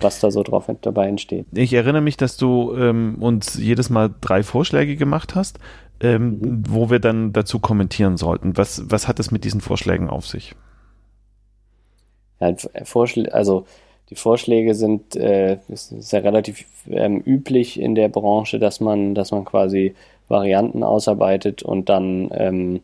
was 0.00 0.20
da 0.20 0.30
so 0.30 0.42
drauf 0.42 0.70
dabei 0.82 1.08
entsteht. 1.08 1.46
Ich 1.52 1.72
erinnere 1.72 2.02
mich, 2.02 2.16
dass 2.16 2.36
du 2.36 2.74
ähm, 2.76 3.16
uns 3.20 3.56
jedes 3.58 3.90
Mal 3.90 4.14
drei 4.20 4.42
Vorschläge 4.42 4.96
gemacht 4.96 5.34
hast, 5.34 5.58
ähm, 6.00 6.38
mhm. 6.38 6.64
wo 6.68 6.90
wir 6.90 6.98
dann 6.98 7.32
dazu 7.32 7.58
kommentieren 7.58 8.16
sollten. 8.16 8.56
Was, 8.56 8.90
was 8.90 9.08
hat 9.08 9.18
es 9.20 9.30
mit 9.30 9.44
diesen 9.44 9.60
Vorschlägen 9.60 10.10
auf 10.10 10.26
sich? 10.26 10.54
Ja, 12.40 12.54
also 13.32 13.64
die 14.10 14.14
Vorschläge 14.14 14.74
sind, 14.74 15.16
äh, 15.16 15.58
ist, 15.68 15.92
ist 15.92 16.12
ja 16.12 16.20
relativ 16.20 16.66
ähm, 16.88 17.20
üblich 17.24 17.80
in 17.80 17.94
der 17.94 18.08
Branche, 18.08 18.58
dass 18.58 18.80
man, 18.80 19.14
dass 19.14 19.32
man 19.32 19.44
quasi 19.44 19.94
Varianten 20.28 20.82
ausarbeitet 20.82 21.62
und 21.62 21.88
dann 21.88 22.28
ähm, 22.32 22.80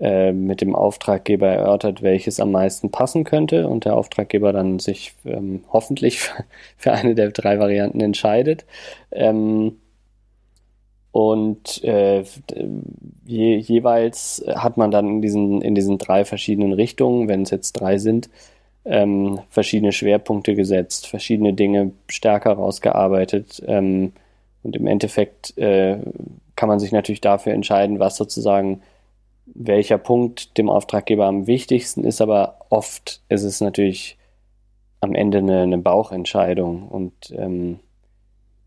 äh, 0.00 0.32
mit 0.32 0.60
dem 0.62 0.74
Auftraggeber 0.74 1.48
erörtert, 1.48 2.02
welches 2.02 2.40
am 2.40 2.52
meisten 2.52 2.90
passen 2.90 3.24
könnte 3.24 3.68
und 3.68 3.84
der 3.84 3.96
Auftraggeber 3.96 4.52
dann 4.52 4.78
sich 4.78 5.12
ähm, 5.26 5.62
hoffentlich 5.72 6.20
für 6.76 6.92
eine 6.92 7.14
der 7.14 7.30
drei 7.30 7.58
Varianten 7.58 8.00
entscheidet. 8.00 8.64
Ähm, 9.12 9.76
und 11.12 11.82
äh, 11.84 12.22
je, 13.26 13.56
jeweils 13.56 14.44
hat 14.48 14.76
man 14.76 14.90
dann 14.90 15.08
in 15.08 15.22
diesen, 15.22 15.60
in 15.60 15.74
diesen 15.74 15.98
drei 15.98 16.24
verschiedenen 16.24 16.72
Richtungen, 16.72 17.28
wenn 17.28 17.42
es 17.42 17.50
jetzt 17.50 17.72
drei 17.72 17.98
sind, 17.98 18.30
ähm, 18.84 19.40
verschiedene 19.50 19.92
Schwerpunkte 19.92 20.54
gesetzt, 20.54 21.08
verschiedene 21.08 21.52
Dinge 21.52 21.92
stärker 22.08 22.52
rausgearbeitet. 22.52 23.62
Ähm, 23.66 24.12
und 24.62 24.76
im 24.76 24.86
Endeffekt 24.86 25.56
äh, 25.58 25.98
kann 26.56 26.68
man 26.68 26.78
sich 26.78 26.92
natürlich 26.92 27.20
dafür 27.20 27.52
entscheiden, 27.52 27.98
was 27.98 28.16
sozusagen 28.16 28.82
welcher 29.54 29.98
Punkt 29.98 30.56
dem 30.58 30.68
Auftraggeber 30.68 31.26
am 31.26 31.46
wichtigsten 31.46 32.04
ist, 32.04 32.20
aber 32.20 32.58
oft 32.70 33.22
ist 33.28 33.42
es 33.42 33.60
natürlich 33.60 34.18
am 35.00 35.14
Ende 35.14 35.38
eine, 35.38 35.62
eine 35.62 35.78
Bauchentscheidung 35.78 36.88
und 36.88 37.12
ähm, 37.36 37.80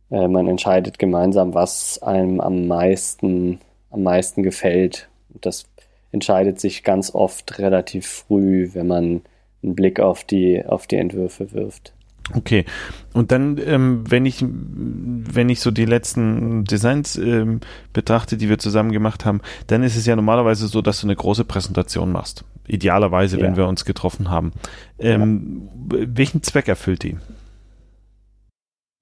äh, 0.10 0.28
man 0.28 0.48
entscheidet 0.48 1.00
gemeinsam, 1.00 1.54
was 1.54 2.02
einem 2.02 2.40
am 2.40 2.68
meisten, 2.68 3.60
am 3.90 4.04
meisten 4.04 4.44
gefällt. 4.44 5.10
Das 5.30 5.66
entscheidet 6.12 6.60
sich 6.60 6.84
ganz 6.84 7.14
oft 7.14 7.60
relativ 7.60 8.08
früh, 8.08 8.70
wenn 8.74 8.88
man 8.88 9.22
einen 9.64 9.76
Blick 9.76 10.00
auf 10.00 10.24
die, 10.24 10.64
auf 10.66 10.88
die 10.88 10.98
Entwürfe 10.98 11.54
wirft. 11.54 11.93
Okay. 12.32 12.66
Und 13.14 13.32
dann, 13.32 13.60
ähm, 13.64 14.04
wenn 14.10 14.26
ich, 14.26 14.44
wenn 14.44 15.50
ich 15.50 15.60
so 15.60 15.72
die 15.72 15.86
letzten 15.86 16.64
Designs 16.64 17.18
ähm, 17.18 17.60
betrachte, 17.92 18.38
die 18.38 18.50
wir 18.50 18.58
zusammen 18.58 18.92
gemacht 18.92 19.26
haben, 19.26 19.42
dann 19.68 19.84
ist 19.84 19.98
es 19.98 20.06
ja 20.06 20.16
normalerweise 20.16 20.68
so, 20.68 20.82
dass 20.82 21.02
du 21.02 21.08
eine 21.08 21.16
große 21.16 21.44
Präsentation 21.44 22.12
machst. 22.12 22.46
Idealerweise, 22.68 23.38
ja. 23.38 23.44
wenn 23.44 23.58
wir 23.58 23.68
uns 23.68 23.84
getroffen 23.84 24.30
haben. 24.30 24.54
Ähm, 25.00 25.70
ja. 25.92 26.00
Welchen 26.08 26.44
Zweck 26.44 26.70
erfüllt 26.70 27.04
die? 27.04 27.18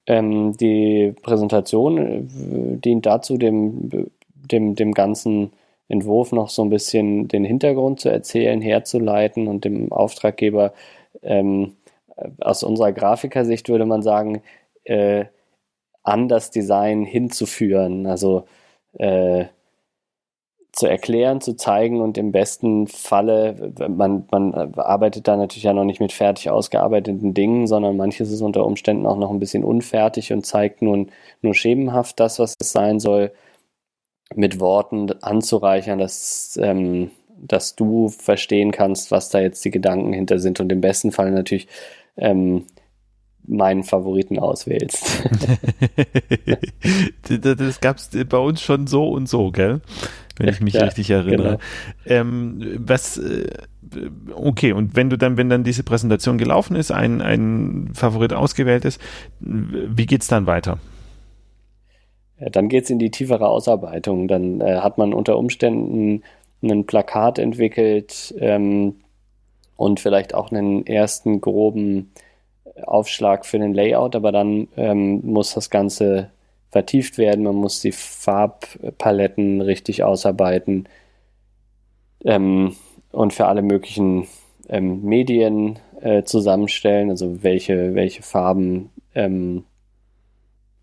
Ähm, 0.07 0.57
die 0.57 1.13
Präsentation 1.21 1.97
äh, 1.97 2.23
dient 2.79 3.05
dazu, 3.05 3.37
dem, 3.37 3.89
dem, 4.33 4.75
dem 4.75 4.93
ganzen 4.93 5.51
Entwurf 5.87 6.31
noch 6.31 6.49
so 6.49 6.63
ein 6.63 6.69
bisschen 6.69 7.27
den 7.27 7.43
Hintergrund 7.43 7.99
zu 7.99 8.09
erzählen, 8.09 8.61
herzuleiten 8.61 9.47
und 9.47 9.63
dem 9.63 9.91
Auftraggeber 9.91 10.73
ähm, 11.21 11.73
aus 12.39 12.63
unserer 12.63 12.91
Grafikersicht 12.91 13.69
würde 13.69 13.85
man 13.85 14.01
sagen, 14.01 14.41
äh, 14.83 15.25
an 16.03 16.27
das 16.27 16.51
Design 16.51 17.03
hinzuführen. 17.03 18.07
Also 18.07 18.45
äh, 18.93 19.45
zu 20.73 20.87
erklären, 20.87 21.41
zu 21.41 21.55
zeigen 21.55 21.99
und 21.99 22.17
im 22.17 22.31
besten 22.31 22.87
Falle, 22.87 23.73
man, 23.89 24.25
man 24.31 24.53
arbeitet 24.53 25.27
da 25.27 25.35
natürlich 25.35 25.63
ja 25.63 25.73
noch 25.73 25.83
nicht 25.83 25.99
mit 25.99 26.13
fertig 26.13 26.49
ausgearbeiteten 26.49 27.33
Dingen, 27.33 27.67
sondern 27.67 27.97
manches 27.97 28.31
ist 28.31 28.41
unter 28.41 28.65
Umständen 28.65 29.05
auch 29.05 29.17
noch 29.17 29.31
ein 29.31 29.39
bisschen 29.39 29.65
unfertig 29.65 30.31
und 30.31 30.45
zeigt 30.45 30.81
nur, 30.81 31.07
nur 31.41 31.53
schemenhaft 31.53 32.19
das, 32.21 32.39
was 32.39 32.55
es 32.59 32.71
sein 32.71 32.99
soll, 33.01 33.33
mit 34.33 34.61
Worten 34.61 35.11
anzureichern, 35.21 35.99
dass, 35.99 36.57
ähm, 36.61 37.11
dass 37.37 37.75
du 37.75 38.07
verstehen 38.07 38.71
kannst, 38.71 39.11
was 39.11 39.29
da 39.29 39.41
jetzt 39.41 39.65
die 39.65 39.71
Gedanken 39.71 40.13
hinter 40.13 40.39
sind 40.39 40.61
und 40.61 40.71
im 40.71 40.79
besten 40.79 41.11
Fall 41.11 41.31
natürlich 41.31 41.67
ähm, 42.21 42.65
meinen 43.45 43.83
Favoriten 43.83 44.39
auswählst. 44.39 45.23
das 47.27 47.81
gab 47.81 47.97
es 47.97 48.09
bei 48.29 48.37
uns 48.37 48.61
schon 48.61 48.87
so 48.87 49.09
und 49.09 49.27
so, 49.27 49.51
gell? 49.51 49.81
Wenn 50.37 50.49
ich 50.49 50.61
mich 50.61 50.75
ja, 50.75 50.85
richtig 50.85 51.09
erinnere. 51.09 51.59
Genau. 52.05 52.21
Ähm, 52.21 52.75
was, 52.79 53.17
äh, 53.17 53.47
okay, 54.33 54.71
und 54.71 54.95
wenn 54.95 55.09
du 55.09 55.17
dann, 55.17 55.37
wenn 55.37 55.49
dann 55.49 55.63
diese 55.63 55.83
Präsentation 55.83 56.37
gelaufen 56.37 56.75
ist, 56.75 56.91
ein, 56.91 57.21
ein 57.21 57.89
Favorit 57.93 58.33
ausgewählt 58.33 58.85
ist, 58.85 59.01
wie 59.39 60.05
geht's 60.05 60.27
dann 60.27 60.47
weiter? 60.47 60.77
dann 62.49 62.69
geht 62.69 62.85
es 62.85 62.89
in 62.89 62.97
die 62.97 63.11
tiefere 63.11 63.47
Ausarbeitung. 63.47 64.27
Dann 64.27 64.61
äh, 64.61 64.77
hat 64.77 64.97
man 64.97 65.13
unter 65.13 65.37
Umständen 65.37 66.23
ein 66.63 66.85
Plakat 66.85 67.39
entwickelt, 67.39 68.33
ähm, 68.39 68.95
und 69.81 69.99
vielleicht 69.99 70.35
auch 70.35 70.51
einen 70.51 70.85
ersten 70.85 71.41
groben 71.41 72.11
Aufschlag 72.85 73.47
für 73.47 73.57
den 73.57 73.73
Layout, 73.73 74.15
aber 74.15 74.31
dann 74.31 74.67
ähm, 74.77 75.21
muss 75.23 75.55
das 75.55 75.71
Ganze 75.71 76.29
vertieft 76.69 77.17
werden, 77.17 77.43
man 77.43 77.55
muss 77.55 77.81
die 77.81 77.91
Farbpaletten 77.91 79.59
richtig 79.59 80.03
ausarbeiten 80.03 80.87
ähm, 82.23 82.75
und 83.11 83.33
für 83.33 83.47
alle 83.47 83.63
möglichen 83.63 84.27
ähm, 84.69 85.01
Medien 85.01 85.79
äh, 85.99 86.21
zusammenstellen, 86.25 87.09
also 87.09 87.41
welche, 87.41 87.95
welche 87.95 88.21
Farben 88.21 88.91
ähm, 89.15 89.65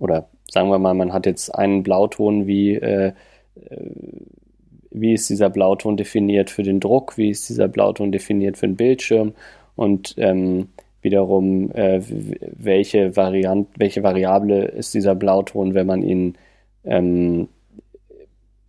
oder 0.01 0.29
sagen 0.51 0.71
wir 0.71 0.79
mal, 0.81 0.95
man 0.95 1.13
hat 1.13 1.25
jetzt 1.25 1.55
einen 1.55 1.85
Blauton 1.85 2.49
wie 2.49 2.75
äh, 2.75 3.13
äh 3.55 3.91
wie 4.91 5.15
ist 5.15 5.29
dieser 5.31 5.51
Blauton 5.51 5.97
definiert 5.97 6.51
für 6.51 6.63
den 6.63 6.81
Druck, 6.81 7.17
wie 7.19 7.31
ist 7.31 7.49
dieser 7.49 7.69
Blauton 7.69 8.13
definiert 8.13 8.57
für 8.57 8.67
den 8.67 8.77
Bildschirm 8.77 9.35
und 9.77 10.15
ähm, 10.19 10.69
wiederum, 11.03 11.71
äh, 11.73 12.01
welche, 12.57 13.17
Variant, 13.17 13.69
welche 13.77 14.03
Variable 14.03 14.65
ist 14.65 14.95
dieser 14.95 15.15
Blauton, 15.15 15.75
wenn 15.75 15.87
man 15.87 16.03
ihn 16.03 16.35
ähm, 16.85 17.49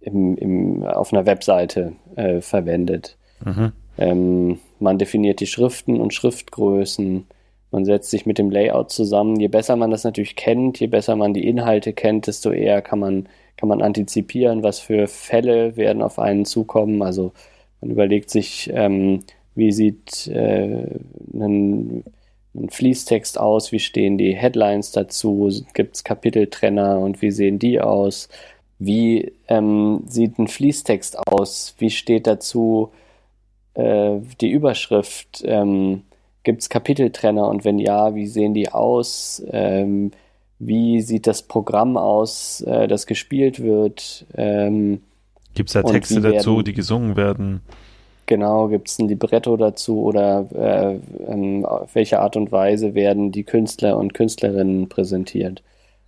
im, 0.01 0.37
im, 0.37 0.83
auf 0.83 1.11
einer 1.11 1.25
Webseite 1.25 1.93
äh, 2.15 2.41
verwendet. 2.41 3.17
Mhm. 3.43 3.71
Ähm, 3.97 4.59
man 4.79 4.97
definiert 4.97 5.39
die 5.39 5.47
Schriften 5.47 5.99
und 5.99 6.13
Schriftgrößen. 6.13 7.27
Man 7.71 7.85
setzt 7.85 8.09
sich 8.09 8.25
mit 8.25 8.37
dem 8.37 8.49
Layout 8.49 8.91
zusammen. 8.91 9.39
Je 9.39 9.47
besser 9.47 9.75
man 9.75 9.91
das 9.91 10.03
natürlich 10.03 10.35
kennt, 10.35 10.79
je 10.79 10.87
besser 10.87 11.15
man 11.15 11.33
die 11.33 11.47
Inhalte 11.47 11.93
kennt, 11.93 12.27
desto 12.27 12.51
eher 12.51 12.81
kann 12.81 12.99
man 12.99 13.29
kann 13.59 13.67
man 13.67 13.81
antizipieren, 13.81 14.63
was 14.63 14.79
für 14.79 15.07
Fälle 15.07 15.75
werden 15.75 16.01
auf 16.01 16.17
einen 16.17 16.45
zukommen. 16.45 17.01
Also 17.01 17.33
man 17.81 17.91
überlegt 17.91 18.29
sich, 18.29 18.69
ähm, 18.73 19.19
wie 19.53 19.73
sieht 19.73 20.27
äh, 20.27 20.85
ein, 21.33 22.05
ein 22.55 22.69
Fließtext 22.69 23.37
aus, 23.37 23.73
wie 23.73 23.79
stehen 23.79 24.17
die 24.17 24.33
Headlines 24.33 24.91
dazu, 24.91 25.51
gibt 25.73 25.97
es 25.97 26.05
Kapiteltrenner 26.05 26.99
und 26.99 27.21
wie 27.21 27.31
sehen 27.31 27.59
die 27.59 27.81
aus, 27.81 28.29
wie 28.79 29.33
ähm, 29.49 30.03
sieht 30.07 30.39
ein 30.39 30.47
Fließtext 30.47 31.17
aus, 31.27 31.75
wie 31.79 31.89
steht 31.89 32.27
dazu 32.27 32.91
äh, 33.73 34.19
die 34.39 34.51
Überschrift, 34.51 35.43
ähm, 35.45 36.03
gibt 36.43 36.61
es 36.61 36.69
Kapiteltrenner? 36.69 37.49
Und 37.49 37.65
wenn 37.65 37.77
ja, 37.77 38.15
wie 38.15 38.27
sehen 38.27 38.53
die 38.53 38.71
aus, 38.71 39.43
ähm, 39.51 40.11
wie 40.59 41.01
sieht 41.01 41.25
das 41.25 41.41
Programm 41.41 41.97
aus, 41.97 42.61
äh, 42.61 42.87
das 42.87 43.07
gespielt 43.07 43.61
wird. 43.61 44.25
Ähm, 44.35 45.01
gibt 45.55 45.69
es 45.69 45.73
da 45.73 45.83
Texte 45.83 46.21
dazu, 46.21 46.55
werden, 46.55 46.65
die 46.65 46.73
gesungen 46.73 47.15
werden? 47.15 47.61
Genau, 48.25 48.67
gibt 48.67 48.89
es 48.89 48.99
ein 48.99 49.07
Libretto 49.07 49.57
dazu 49.57 50.01
oder 50.03 50.45
äh, 50.53 50.99
ähm, 51.31 51.65
auf 51.65 51.95
welche 51.95 52.19
Art 52.19 52.35
und 52.35 52.51
Weise 52.51 52.93
werden 52.93 53.31
die 53.31 53.43
Künstler 53.43 53.97
und 53.97 54.13
Künstlerinnen 54.13 54.89
präsentiert? 54.89 55.63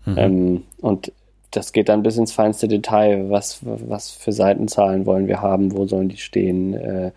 Mhm. 0.06 0.18
Ähm, 0.18 0.64
und 0.82 1.12
das 1.52 1.74
geht 1.74 1.90
dann 1.90 2.04
bis 2.04 2.18
ins 2.18 2.32
feinste 2.32 2.68
Detail. 2.68 3.30
Was, 3.30 3.60
was 3.64 4.12
für 4.12 4.32
Seitenzahlen 4.32 5.06
wollen 5.06 5.28
wir 5.28 5.42
haben? 5.42 5.76
Wo 5.76 5.86
sollen 5.86 6.10
die 6.10 6.18
stehen? 6.18 6.74
Äh, 6.74 7.12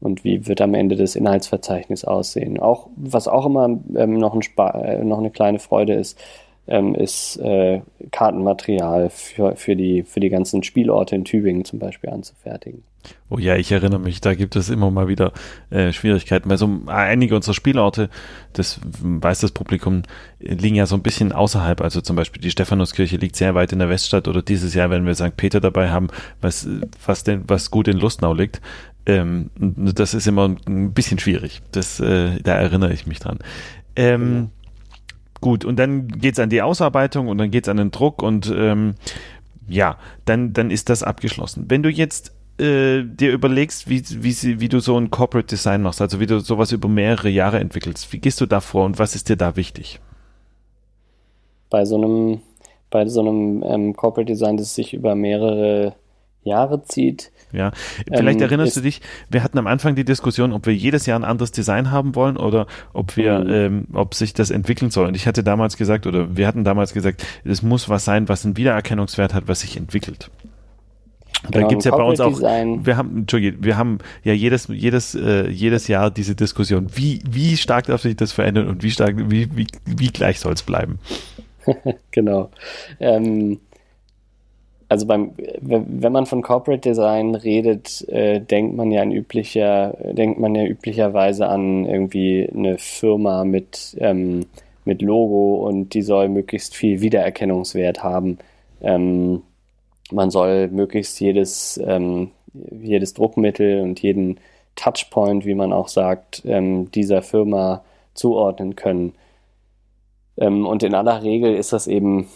und 0.00 0.24
wie 0.24 0.48
wird 0.48 0.60
am 0.60 0.74
Ende 0.74 0.96
das 0.96 1.14
Inhaltsverzeichnis 1.14 2.04
aussehen? 2.04 2.58
Auch, 2.58 2.88
was 2.96 3.28
auch 3.28 3.46
immer 3.46 3.66
ähm, 3.94 4.18
noch, 4.18 4.34
ein 4.34 4.42
äh, 4.74 5.04
noch 5.04 5.18
eine 5.18 5.30
kleine 5.30 5.60
Freude 5.60 5.94
ist, 5.94 6.18
ähm, 6.66 6.94
ist 6.94 7.36
äh, 7.38 7.80
Kartenmaterial 8.12 9.10
für, 9.10 9.56
für, 9.56 9.76
die, 9.76 10.04
für 10.04 10.20
die 10.20 10.30
ganzen 10.30 10.62
Spielorte 10.62 11.16
in 11.16 11.24
Tübingen 11.24 11.64
zum 11.64 11.78
Beispiel 11.78 12.10
anzufertigen. 12.10 12.84
Oh 13.28 13.38
ja, 13.38 13.56
ich 13.56 13.72
erinnere 13.72 13.98
mich, 13.98 14.20
da 14.20 14.34
gibt 14.34 14.54
es 14.54 14.68
immer 14.68 14.90
mal 14.90 15.08
wieder 15.08 15.32
äh, 15.70 15.92
Schwierigkeiten, 15.92 16.48
weil 16.48 16.58
so 16.58 16.70
einige 16.86 17.34
unserer 17.34 17.54
Spielorte, 17.54 18.10
das 18.52 18.80
weiß 18.84 19.40
das 19.40 19.50
Publikum, 19.50 20.02
liegen 20.38 20.76
ja 20.76 20.86
so 20.86 20.94
ein 20.94 21.02
bisschen 21.02 21.32
außerhalb. 21.32 21.80
Also 21.80 22.00
zum 22.00 22.14
Beispiel 22.14 22.40
die 22.40 22.50
Stephanuskirche 22.50 23.16
liegt 23.16 23.34
sehr 23.34 23.54
weit 23.54 23.72
in 23.72 23.80
der 23.80 23.88
Weststadt 23.88 24.28
oder 24.28 24.42
dieses 24.42 24.74
Jahr, 24.74 24.90
wenn 24.90 25.04
wir 25.04 25.14
St. 25.14 25.36
Peter 25.36 25.60
dabei 25.60 25.90
haben, 25.90 26.08
was, 26.40 26.68
was, 27.04 27.24
denn, 27.24 27.42
was 27.48 27.70
gut 27.70 27.88
in 27.88 27.98
Lustnau 27.98 28.34
liegt. 28.34 28.60
Ähm, 29.04 29.50
das 29.56 30.14
ist 30.14 30.28
immer 30.28 30.54
ein 30.66 30.92
bisschen 30.92 31.18
schwierig. 31.18 31.60
Das, 31.72 31.98
äh, 31.98 32.38
da 32.42 32.54
erinnere 32.54 32.92
ich 32.92 33.06
mich 33.06 33.18
dran. 33.18 33.38
Ähm, 33.96 34.34
ja. 34.34 34.61
Gut, 35.42 35.64
und 35.64 35.76
dann 35.76 36.06
geht 36.06 36.34
es 36.34 36.38
an 36.38 36.50
die 36.50 36.62
Ausarbeitung 36.62 37.26
und 37.26 37.36
dann 37.36 37.50
geht 37.50 37.64
es 37.64 37.68
an 37.68 37.76
den 37.76 37.90
Druck 37.90 38.22
und 38.22 38.50
ähm, 38.56 38.94
ja, 39.68 39.98
dann, 40.24 40.52
dann 40.52 40.70
ist 40.70 40.88
das 40.88 41.02
abgeschlossen. 41.02 41.64
Wenn 41.66 41.82
du 41.82 41.90
jetzt 41.90 42.32
äh, 42.60 43.02
dir 43.02 43.32
überlegst, 43.32 43.90
wie, 43.90 44.04
wie, 44.22 44.60
wie 44.60 44.68
du 44.68 44.78
so 44.78 44.96
ein 44.96 45.10
Corporate 45.10 45.48
Design 45.48 45.82
machst, 45.82 46.00
also 46.00 46.20
wie 46.20 46.26
du 46.26 46.38
sowas 46.38 46.70
über 46.70 46.88
mehrere 46.88 47.28
Jahre 47.28 47.58
entwickelst, 47.58 48.12
wie 48.12 48.20
gehst 48.20 48.40
du 48.40 48.46
da 48.46 48.60
vor 48.60 48.84
und 48.84 49.00
was 49.00 49.16
ist 49.16 49.28
dir 49.28 49.36
da 49.36 49.56
wichtig? 49.56 49.98
Bei 51.70 51.84
so 51.84 51.96
einem, 51.96 52.40
bei 52.90 53.08
so 53.08 53.20
einem 53.22 53.64
ähm, 53.66 53.96
Corporate 53.96 54.30
Design, 54.30 54.56
das 54.56 54.76
sich 54.76 54.94
über 54.94 55.16
mehrere 55.16 55.96
Jahre 56.44 56.82
zieht. 56.84 57.30
Ja, 57.52 57.72
vielleicht 58.06 58.40
ähm, 58.40 58.46
erinnerst 58.46 58.76
du 58.76 58.80
dich, 58.80 59.00
wir 59.28 59.42
hatten 59.42 59.58
am 59.58 59.66
Anfang 59.66 59.94
die 59.94 60.04
Diskussion, 60.04 60.52
ob 60.52 60.66
wir 60.66 60.74
jedes 60.74 61.06
Jahr 61.06 61.18
ein 61.18 61.24
anderes 61.24 61.52
Design 61.52 61.90
haben 61.90 62.14
wollen 62.14 62.36
oder 62.36 62.66
ob 62.92 63.16
wir, 63.16 63.40
mhm. 63.40 63.50
ähm, 63.50 63.86
ob 63.92 64.14
sich 64.14 64.32
das 64.32 64.50
entwickeln 64.50 64.90
soll. 64.90 65.06
Und 65.06 65.14
ich 65.14 65.26
hatte 65.26 65.44
damals 65.44 65.76
gesagt, 65.76 66.06
oder 66.06 66.36
wir 66.36 66.46
hatten 66.46 66.64
damals 66.64 66.94
gesagt, 66.94 67.24
es 67.44 67.62
muss 67.62 67.88
was 67.88 68.04
sein, 68.04 68.28
was 68.28 68.44
einen 68.44 68.56
Wiedererkennungswert 68.56 69.34
hat, 69.34 69.48
was 69.48 69.60
sich 69.60 69.76
entwickelt. 69.76 70.30
Genau, 71.50 71.62
da 71.62 71.68
gibt's 71.68 71.84
ja 71.84 71.90
bei 71.90 72.02
uns 72.02 72.20
auch, 72.20 72.34
Design. 72.34 72.86
wir 72.86 72.96
haben, 72.96 73.18
Entschuldigung, 73.18 73.64
wir 73.64 73.76
haben 73.76 73.98
ja 74.22 74.32
jedes, 74.32 74.68
jedes, 74.68 75.14
äh, 75.14 75.48
jedes 75.48 75.88
Jahr 75.88 76.10
diese 76.10 76.36
Diskussion, 76.36 76.86
wie, 76.94 77.20
wie 77.28 77.56
stark 77.56 77.86
darf 77.86 78.02
sich 78.02 78.16
das 78.16 78.32
verändern 78.32 78.68
und 78.68 78.82
wie 78.82 78.90
stark, 78.90 79.16
wie, 79.28 79.54
wie, 79.56 79.66
wie 79.84 80.08
gleich 80.08 80.38
soll 80.38 80.52
es 80.52 80.62
bleiben? 80.62 81.00
genau. 82.12 82.50
Ähm, 83.00 83.58
also 84.92 85.06
beim, 85.06 85.32
wenn 85.62 86.12
man 86.12 86.26
von 86.26 86.42
Corporate 86.42 86.86
Design 86.86 87.34
redet, 87.34 88.06
äh, 88.10 88.40
denkt 88.40 88.76
man 88.76 88.90
ja 88.90 89.02
üblicher, 89.06 89.96
denkt 90.12 90.38
man 90.38 90.54
ja 90.54 90.66
üblicherweise 90.66 91.48
an 91.48 91.86
irgendwie 91.86 92.46
eine 92.54 92.76
Firma 92.76 93.44
mit, 93.44 93.96
ähm, 94.00 94.44
mit 94.84 95.00
Logo 95.00 95.66
und 95.66 95.94
die 95.94 96.02
soll 96.02 96.28
möglichst 96.28 96.76
viel 96.76 97.00
Wiedererkennungswert 97.00 98.02
haben. 98.02 98.36
Ähm, 98.82 99.40
man 100.10 100.30
soll 100.30 100.68
möglichst 100.68 101.18
jedes, 101.20 101.80
ähm, 101.82 102.32
jedes 102.52 103.14
Druckmittel 103.14 103.80
und 103.80 104.02
jeden 104.02 104.40
Touchpoint, 104.76 105.46
wie 105.46 105.54
man 105.54 105.72
auch 105.72 105.88
sagt, 105.88 106.42
ähm, 106.44 106.90
dieser 106.90 107.22
Firma 107.22 107.82
zuordnen 108.12 108.76
können. 108.76 109.14
Ähm, 110.36 110.66
und 110.66 110.82
in 110.82 110.94
aller 110.94 111.22
Regel 111.22 111.54
ist 111.54 111.72
das 111.72 111.86
eben 111.86 112.28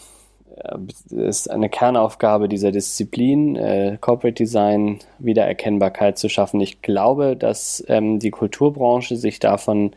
ist 1.09 1.49
eine 1.49 1.69
Kernaufgabe 1.69 2.47
dieser 2.47 2.71
Disziplin, 2.71 3.55
äh, 3.55 3.97
Corporate 4.01 4.35
Design, 4.35 4.99
Wiedererkennbarkeit 5.19 6.17
zu 6.17 6.29
schaffen. 6.29 6.59
Ich 6.61 6.81
glaube, 6.81 7.35
dass 7.35 7.83
ähm, 7.87 8.19
die 8.19 8.31
Kulturbranche 8.31 9.15
sich 9.15 9.39
davon 9.39 9.91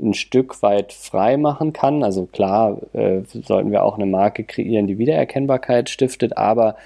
ein 0.00 0.14
Stück 0.14 0.62
weit 0.62 0.92
frei 0.92 1.36
machen 1.36 1.72
kann. 1.72 2.02
Also 2.02 2.26
klar 2.26 2.78
äh, 2.92 3.22
sollten 3.24 3.70
wir 3.70 3.84
auch 3.84 3.96
eine 3.96 4.06
Marke 4.06 4.44
kreieren, 4.44 4.86
die 4.86 4.98
Wiedererkennbarkeit 4.98 5.90
stiftet, 5.90 6.36
aber 6.36 6.76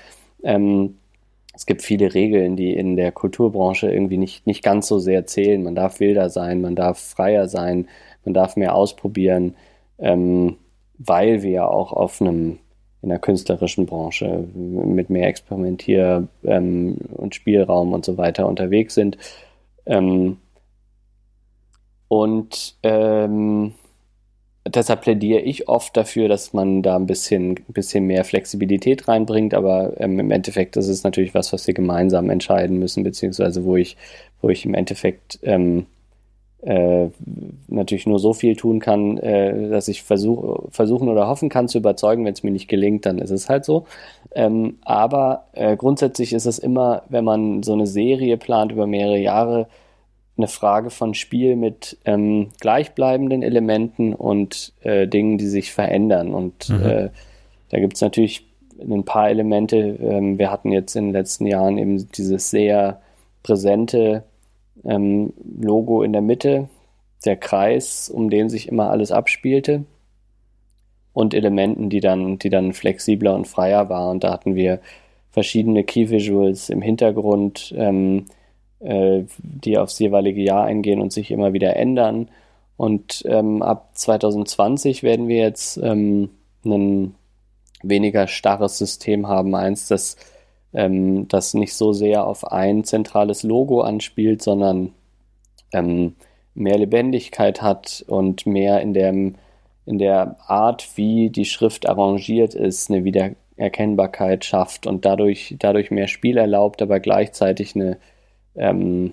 ähm, 0.43 0.97
es 1.55 1.67
gibt 1.67 1.83
viele 1.83 2.13
Regeln, 2.13 2.57
die 2.57 2.75
in 2.75 2.97
der 2.97 3.13
Kulturbranche 3.13 3.91
irgendwie 3.91 4.19
nicht, 4.19 4.47
nicht 4.47 4.63
ganz 4.63 4.89
so 4.89 4.99
sehr 4.99 5.25
zählen. 5.27 5.63
Man 5.63 5.75
darf 5.75 6.01
wilder 6.01 6.29
sein, 6.29 6.61
man 6.61 6.77
darf 6.77 6.99
freier 6.99 7.49
sein, 7.49 7.89
man 8.25 8.35
darf 8.35 8.57
mehr 8.57 8.75
ausprobieren, 8.75 9.55
ähm, 9.99 10.57
weil 10.99 11.43
wir 11.43 11.51
ja 11.51 11.67
auch 11.67 11.93
auf 11.93 12.21
einem 12.21 12.59
in 13.03 13.11
der 13.11 13.19
künstlerischen 13.19 13.87
Branche 13.87 14.45
mit 14.55 15.11
mehr 15.11 15.29
Experimentier- 15.29 16.27
ähm, 16.45 16.97
und 17.15 17.35
Spielraum 17.35 17.93
und 17.93 18.05
so 18.05 18.17
weiter 18.17 18.47
unterwegs 18.47 18.95
sind. 18.95 19.17
Ähm, 19.87 20.39
und 22.09 22.77
ähm, 22.83 23.75
deshalb 24.67 25.03
plädiere 25.03 25.41
ich 25.41 25.69
oft 25.69 25.97
dafür, 25.97 26.29
dass 26.29 26.53
man 26.53 26.83
da 26.83 26.97
ein 26.97 27.07
bisschen, 27.07 27.57
bisschen 27.69 28.07
mehr 28.07 28.25
Flexibilität 28.25 29.09
reinbringt, 29.09 29.55
aber 29.55 30.01
ähm, 30.01 30.19
im 30.19 30.31
Endeffekt 30.31 30.77
ist 30.77 30.89
es 30.89 31.05
natürlich 31.05 31.35
was, 31.35 31.53
was 31.53 31.67
wir 31.67 31.75
gemeinsam 31.75 32.31
entscheiden 32.31 32.79
müssen, 32.79 33.03
beziehungsweise 33.03 33.65
wo 33.65 33.77
ich, 33.77 33.97
wo 34.41 34.49
ich 34.49 34.65
im 34.65 34.75
Endeffekt 34.75 35.39
ähm, 35.43 35.87
äh, 36.67 37.11
natürlich 37.69 38.09
nur 38.09 38.19
so 38.19 38.33
viel 38.33 38.57
tun 38.57 38.81
kann, 38.81 39.19
äh, 39.19 39.71
dass 39.71 39.87
ich 39.87 40.03
versuch, 40.03 40.65
versuchen 40.71 41.09
oder 41.09 41.29
hoffen 41.29 41.49
kann 41.49 41.69
zu 41.69 41.79
überzeugen. 41.79 42.25
Wenn 42.25 42.33
es 42.33 42.43
mir 42.43 42.51
nicht 42.51 42.67
gelingt, 42.67 43.07
dann 43.07 43.19
ist 43.19 43.31
es 43.31 43.49
halt 43.49 43.65
so. 43.65 43.87
Ähm, 44.35 44.79
aber 44.85 45.45
äh, 45.53 45.77
grundsätzlich 45.77 46.33
ist 46.33 46.45
es 46.45 46.59
immer, 46.59 47.05
wenn 47.09 47.25
man 47.25 47.63
so 47.63 47.73
eine 47.73 47.87
Serie 47.87 48.37
plant 48.37 48.73
über 48.73 48.89
mehrere 48.89 49.19
Jahre, 49.19 49.69
eine 50.37 50.49
Frage 50.49 50.91
von 50.91 51.15
Spiel 51.15 51.55
mit 51.55 51.99
ähm, 52.05 52.49
gleichbleibenden 52.61 53.45
Elementen 53.45 54.13
und 54.13 54.73
äh, 54.83 55.07
Dingen, 55.07 55.39
die 55.39 55.47
sich 55.47 55.73
verändern. 55.73 56.35
Und 56.35 56.69
mhm. 56.69 56.85
äh, 56.85 57.09
da 57.71 57.79
gibt 57.79 57.95
es 57.95 58.01
natürlich 58.01 58.45
ein 58.81 59.05
paar 59.05 59.31
Elemente. 59.31 59.77
Ähm, 59.77 60.37
wir 60.37 60.51
hatten 60.51 60.73
jetzt 60.73 60.97
in 60.97 61.07
den 61.07 61.13
letzten 61.13 61.47
Jahren 61.47 61.79
eben 61.79 62.11
dieses 62.11 62.51
sehr 62.51 63.01
präsente 63.45 64.25
ähm, 64.85 65.33
Logo 65.61 66.03
in 66.03 66.13
der 66.13 66.23
Mitte, 66.23 66.69
der 67.25 67.37
Kreis, 67.37 68.09
um 68.09 68.31
den 68.31 68.49
sich 68.49 68.69
immer 68.69 68.91
alles 68.91 69.11
abspielte 69.13 69.85
und 71.13 71.35
Elementen, 71.35 71.89
die 71.89 72.01
dann, 72.01 72.39
die 72.39 72.51
dann 72.51 72.73
flexibler 72.73 73.35
und 73.35 73.47
freier 73.47 73.89
waren. 73.89 74.11
Und 74.11 74.25
da 74.25 74.33
hatten 74.33 74.55
wir 74.55 74.81
verschiedene 75.31 75.85
Key 75.85 76.11
Visuals 76.11 76.71
im 76.71 76.83
Hintergrund, 76.83 77.75
ähm, 77.77 78.27
äh, 78.81 79.25
die 79.39 79.79
aufs 79.79 79.99
jeweilige 79.99 80.43
Jahr 80.43 80.65
eingehen 80.65 81.01
und 81.01 81.13
sich 81.13 81.31
immer 81.31 81.53
wieder 81.53 81.77
ändern. 81.77 82.29
Und 82.77 83.25
ähm, 83.27 83.63
ab 83.63 83.91
2020 83.95 85.03
werden 85.03 85.29
wir 85.29 85.39
jetzt 85.39 85.79
ähm, 85.79 86.31
ein 86.65 87.15
weniger 87.83 88.27
starres 88.27 88.79
System 88.79 89.27
haben. 89.29 89.55
Eins, 89.55 89.89
das, 89.89 90.17
ähm, 90.77 91.27
das 91.29 91.55
nicht 91.55 91.75
so 91.75 91.93
sehr 91.93 92.27
auf 92.27 92.53
ein 92.53 92.85
zentrales 92.85 93.43
Logo 93.43 93.81
anspielt, 93.81 94.43
sondern 94.43 94.93
ähm, 95.73 96.15
mehr 96.55 96.79
Lebendigkeit 96.79 97.63
hat 97.63 98.05
und 98.07 98.47
mehr 98.47 98.81
in, 98.81 98.95
dem, 98.95 99.35
in 99.87 99.99
der 99.99 100.37
Art, 100.47 100.97
wie 100.97 101.31
die 101.31 101.45
Schrift 101.45 101.89
arrangiert 101.89 102.55
ist, 102.55 102.91
eine 102.91 103.03
Wiedererkennbarkeit 103.03 104.45
schafft 104.45 104.87
und 104.87 105.05
dadurch, 105.05 105.57
dadurch 105.59 105.91
mehr 105.91 106.09
Spiel 106.09 106.37
erlaubt, 106.37 106.81
aber 106.83 107.01
gleichzeitig 107.01 107.75
eine 107.75 107.99
ähm, 108.55 109.13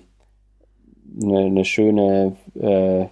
eine, 1.22 1.38
eine, 1.38 1.64
schöne 1.64 2.36
äh, 2.54 3.06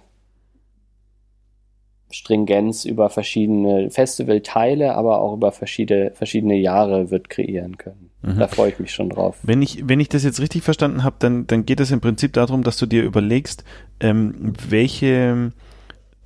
Stringenz 2.11 2.85
über 2.85 3.09
verschiedene 3.09 3.89
Festivalteile, 3.89 4.95
aber 4.95 5.21
auch 5.21 5.33
über 5.33 5.51
verschiedene, 5.51 6.11
verschiedene 6.11 6.55
Jahre 6.55 7.11
wird 7.11 7.29
kreieren 7.29 7.77
können. 7.77 8.12
Mhm. 8.23 8.39
Da 8.39 8.47
freue 8.47 8.71
ich 8.71 8.79
mich 8.79 8.91
schon 8.91 9.09
drauf. 9.09 9.37
Wenn 9.43 9.61
ich, 9.61 9.87
wenn 9.87 9.99
ich 9.99 10.09
das 10.09 10.23
jetzt 10.23 10.39
richtig 10.39 10.63
verstanden 10.63 11.03
habe, 11.03 11.17
dann, 11.19 11.45
dann 11.47 11.65
geht 11.65 11.79
es 11.79 11.91
im 11.91 12.01
Prinzip 12.01 12.33
darum, 12.33 12.63
dass 12.63 12.77
du 12.77 12.85
dir 12.85 13.03
überlegst, 13.03 13.63
ähm, 13.99 14.53
welche 14.69 15.51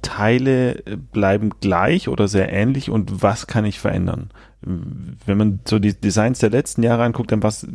Teile 0.03 0.83
bleiben 1.11 1.51
gleich 1.59 2.07
oder 2.07 2.27
sehr 2.27 2.53
ähnlich 2.53 2.89
und 2.89 3.23
was 3.23 3.47
kann 3.47 3.65
ich 3.65 3.79
verändern? 3.79 4.29
wenn 4.61 5.37
man 5.37 5.59
so 5.65 5.77
die 5.77 5.93
Designs 5.93 6.39
der 6.39 6.49
letzten 6.49 6.81
Jahre 6.81 7.03
anguckt, 7.03 7.31
dann 7.31 7.43
was 7.43 7.67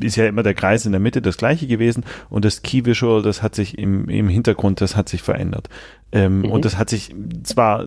ist 0.00 0.16
ja 0.16 0.26
immer 0.26 0.44
der 0.44 0.54
Kreis 0.54 0.86
in 0.86 0.92
der 0.92 1.00
Mitte 1.00 1.20
das 1.20 1.36
gleiche 1.36 1.66
gewesen 1.66 2.04
und 2.30 2.44
das 2.44 2.62
Key 2.62 2.84
Visual, 2.84 3.22
das 3.22 3.42
hat 3.42 3.56
sich 3.56 3.76
im, 3.76 4.08
im 4.08 4.28
Hintergrund, 4.28 4.80
das 4.80 4.94
hat 4.94 5.08
sich 5.08 5.20
verändert. 5.20 5.68
Ähm, 6.12 6.42
mhm. 6.42 6.50
Und 6.52 6.64
das 6.64 6.78
hat 6.78 6.90
sich 6.90 7.14
zwar 7.42 7.84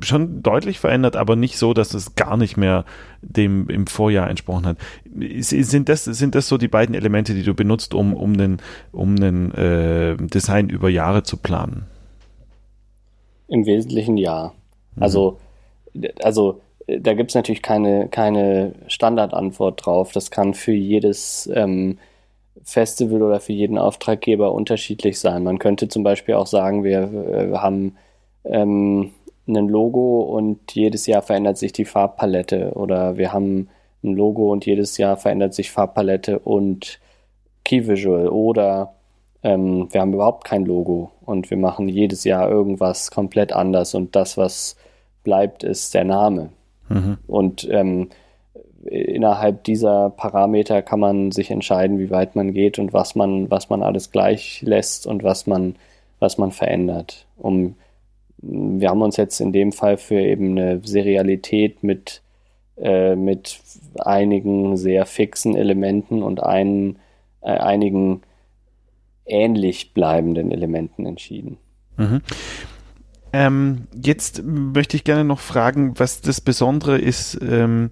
schon 0.00 0.42
deutlich 0.42 0.78
verändert, 0.78 1.16
aber 1.16 1.36
nicht 1.36 1.58
so, 1.58 1.74
dass 1.74 1.94
es 1.94 2.14
gar 2.14 2.36
nicht 2.36 2.56
mehr 2.56 2.84
dem 3.22 3.68
im 3.68 3.86
Vorjahr 3.86 4.28
entsprochen 4.28 4.66
hat. 4.66 4.76
Sind 5.40 5.88
das, 5.88 6.04
sind 6.04 6.34
das 6.34 6.48
so 6.48 6.58
die 6.58 6.68
beiden 6.68 6.94
Elemente, 6.94 7.34
die 7.34 7.42
du 7.42 7.54
benutzt, 7.54 7.94
um, 7.94 8.14
um 8.14 8.34
einen, 8.34 8.58
um 8.92 9.16
einen 9.16 9.52
äh, 9.52 10.16
Design 10.16 10.68
über 10.68 10.88
Jahre 10.88 11.22
zu 11.22 11.36
planen? 11.36 11.86
Im 13.48 13.64
Wesentlichen 13.64 14.16
ja. 14.16 14.52
Mhm. 14.96 15.02
Also, 15.02 15.38
also 16.22 16.60
da 16.86 17.14
gibt 17.14 17.30
es 17.30 17.34
natürlich 17.34 17.62
keine, 17.62 18.08
keine 18.08 18.74
Standardantwort 18.88 19.84
drauf. 19.84 20.12
Das 20.12 20.30
kann 20.30 20.54
für 20.54 20.72
jedes 20.72 21.50
ähm, 21.52 21.98
Festival 22.62 23.22
oder 23.22 23.40
für 23.40 23.52
jeden 23.52 23.78
Auftraggeber 23.78 24.52
unterschiedlich 24.52 25.18
sein. 25.18 25.42
Man 25.42 25.58
könnte 25.58 25.88
zum 25.88 26.02
Beispiel 26.02 26.34
auch 26.34 26.46
sagen, 26.46 26.84
wir, 26.84 27.02
äh, 27.02 27.56
haben 27.56 27.96
ähm, 28.44 29.12
ein 29.46 29.68
Logo 29.68 30.22
und 30.22 30.74
jedes 30.74 31.06
Jahr 31.06 31.22
verändert 31.22 31.58
sich 31.58 31.72
die 31.72 31.84
Farbpalette 31.84 32.72
oder 32.74 33.16
wir 33.16 33.32
haben 33.32 33.68
ein 34.02 34.14
Logo 34.14 34.50
und 34.52 34.66
jedes 34.66 34.98
Jahr 34.98 35.16
verändert 35.16 35.54
sich 35.54 35.70
Farbpalette 35.70 36.38
und 36.40 37.00
Key 37.64 37.86
Visual 37.86 38.28
oder 38.28 38.94
ähm, 39.42 39.88
wir 39.90 40.00
haben 40.00 40.14
überhaupt 40.14 40.44
kein 40.44 40.64
Logo 40.64 41.10
und 41.24 41.50
wir 41.50 41.56
machen 41.56 41.88
jedes 41.88 42.24
Jahr 42.24 42.48
irgendwas 42.48 43.10
komplett 43.10 43.52
anders 43.52 43.94
und 43.94 44.16
das, 44.16 44.36
was 44.36 44.76
bleibt, 45.22 45.64
ist 45.64 45.94
der 45.94 46.04
Name. 46.04 46.50
Mhm. 46.88 47.18
Und 47.26 47.68
ähm, 47.70 48.08
innerhalb 48.84 49.64
dieser 49.64 50.10
Parameter 50.10 50.82
kann 50.82 51.00
man 51.00 51.32
sich 51.32 51.50
entscheiden, 51.50 51.98
wie 51.98 52.10
weit 52.10 52.36
man 52.36 52.52
geht 52.52 52.78
und 52.78 52.92
was 52.92 53.14
man, 53.14 53.50
was 53.50 53.68
man 53.68 53.82
alles 53.82 54.12
gleich 54.12 54.62
lässt 54.62 55.06
und 55.06 55.24
was 55.24 55.46
man, 55.46 55.76
was 56.20 56.38
man 56.38 56.52
verändert. 56.52 57.26
Um, 57.36 57.74
wir 58.38 58.90
haben 58.90 59.02
uns 59.02 59.16
jetzt 59.16 59.40
in 59.40 59.52
dem 59.52 59.72
Fall 59.72 59.96
für 59.96 60.20
eben 60.20 60.58
eine 60.58 60.80
Serialität 60.84 61.82
mit, 61.82 62.22
äh, 62.76 63.16
mit 63.16 63.60
einigen 63.98 64.76
sehr 64.76 65.06
fixen 65.06 65.56
Elementen 65.56 66.22
und 66.22 66.42
einen, 66.42 66.98
äh, 67.40 67.50
einigen 67.50 68.22
ähnlich 69.24 69.94
bleibenden 69.94 70.52
Elementen 70.52 71.06
entschieden. 71.06 71.58
Mhm. 71.96 72.20
Ähm, 73.32 73.86
jetzt 73.92 74.42
möchte 74.44 74.96
ich 74.96 75.04
gerne 75.04 75.24
noch 75.24 75.40
fragen, 75.40 75.98
was 75.98 76.20
das 76.20 76.40
Besondere 76.40 76.98
ist 76.98 77.38
ähm, 77.42 77.90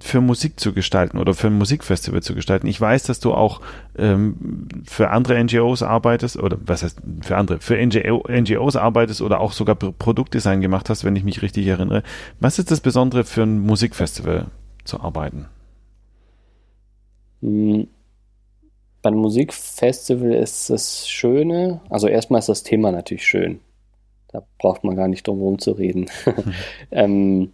für 0.00 0.20
Musik 0.20 0.58
zu 0.58 0.72
gestalten 0.72 1.18
oder 1.18 1.34
für 1.34 1.46
ein 1.46 1.58
Musikfestival 1.58 2.22
zu 2.22 2.34
gestalten. 2.34 2.66
Ich 2.66 2.80
weiß, 2.80 3.04
dass 3.04 3.20
du 3.20 3.32
auch 3.32 3.60
ähm, 3.96 4.68
für 4.84 5.10
andere 5.10 5.42
NGOs 5.42 5.82
arbeitest 5.82 6.36
oder 6.36 6.58
was 6.64 6.82
heißt 6.82 7.00
für 7.20 7.36
andere, 7.36 7.60
für 7.60 7.76
NGO, 7.76 8.24
NGOs 8.28 8.74
arbeitest 8.74 9.22
oder 9.22 9.40
auch 9.40 9.52
sogar 9.52 9.76
Produktdesign 9.76 10.60
gemacht 10.60 10.90
hast, 10.90 11.04
wenn 11.04 11.14
ich 11.14 11.22
mich 11.22 11.42
richtig 11.42 11.66
erinnere. 11.66 12.02
Was 12.40 12.58
ist 12.58 12.72
das 12.72 12.80
Besondere 12.80 13.24
für 13.24 13.42
ein 13.42 13.60
Musikfestival 13.60 14.46
zu 14.84 15.00
arbeiten? 15.00 15.46
Hm. 17.40 17.86
Beim 19.00 19.14
Musikfestival 19.14 20.32
ist 20.32 20.70
das 20.70 21.08
Schöne, 21.08 21.80
also 21.88 22.08
erstmal 22.08 22.38
ist 22.38 22.48
das 22.48 22.62
Thema 22.62 22.92
natürlich 22.92 23.26
schön. 23.26 23.60
Da 24.28 24.42
braucht 24.58 24.82
man 24.82 24.96
gar 24.96 25.08
nicht 25.08 25.26
drum 25.26 25.38
herum 25.38 25.58
zu 25.58 25.72
reden. 25.72 26.06
Ähm, 26.90 27.52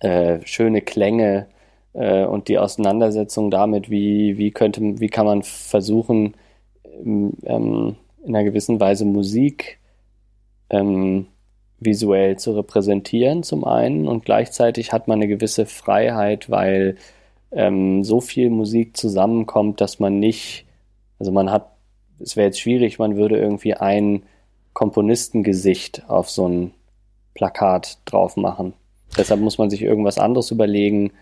äh, 0.00 0.38
schöne 0.44 0.82
Klänge 0.82 1.46
äh, 1.92 2.24
und 2.24 2.48
die 2.48 2.58
Auseinandersetzung 2.58 3.50
damit, 3.50 3.90
wie, 3.90 4.38
wie 4.38 4.50
könnte, 4.50 5.00
wie 5.00 5.08
kann 5.08 5.26
man 5.26 5.42
versuchen, 5.42 6.34
ähm, 7.04 7.32
ähm, 7.44 7.96
in 8.24 8.34
einer 8.36 8.44
gewissen 8.44 8.80
Weise 8.80 9.04
Musik 9.04 9.78
ähm, 10.70 11.26
visuell 11.80 12.36
zu 12.38 12.52
repräsentieren 12.52 13.42
zum 13.42 13.64
einen 13.64 14.08
und 14.08 14.24
gleichzeitig 14.24 14.92
hat 14.92 15.08
man 15.08 15.18
eine 15.18 15.28
gewisse 15.28 15.66
Freiheit, 15.66 16.50
weil 16.50 16.96
ähm, 17.52 18.04
so 18.04 18.20
viel 18.20 18.50
Musik 18.50 18.96
zusammenkommt, 18.96 19.80
dass 19.80 20.00
man 20.00 20.18
nicht, 20.18 20.66
also 21.18 21.32
man 21.32 21.50
hat, 21.50 21.70
es 22.18 22.36
wäre 22.36 22.46
jetzt 22.48 22.60
schwierig, 22.60 22.98
man 22.98 23.16
würde 23.16 23.38
irgendwie 23.38 23.74
ein 23.74 24.24
Komponistengesicht 24.72 26.08
auf 26.08 26.28
so 26.28 26.48
ein 26.48 26.72
Plakat 27.34 27.98
drauf 28.04 28.36
machen. 28.36 28.74
Deshalb 29.16 29.40
muss 29.40 29.58
man 29.58 29.70
sich 29.70 29.82
irgendwas 29.82 30.18
anderes 30.18 30.50
überlegen, 30.50 31.12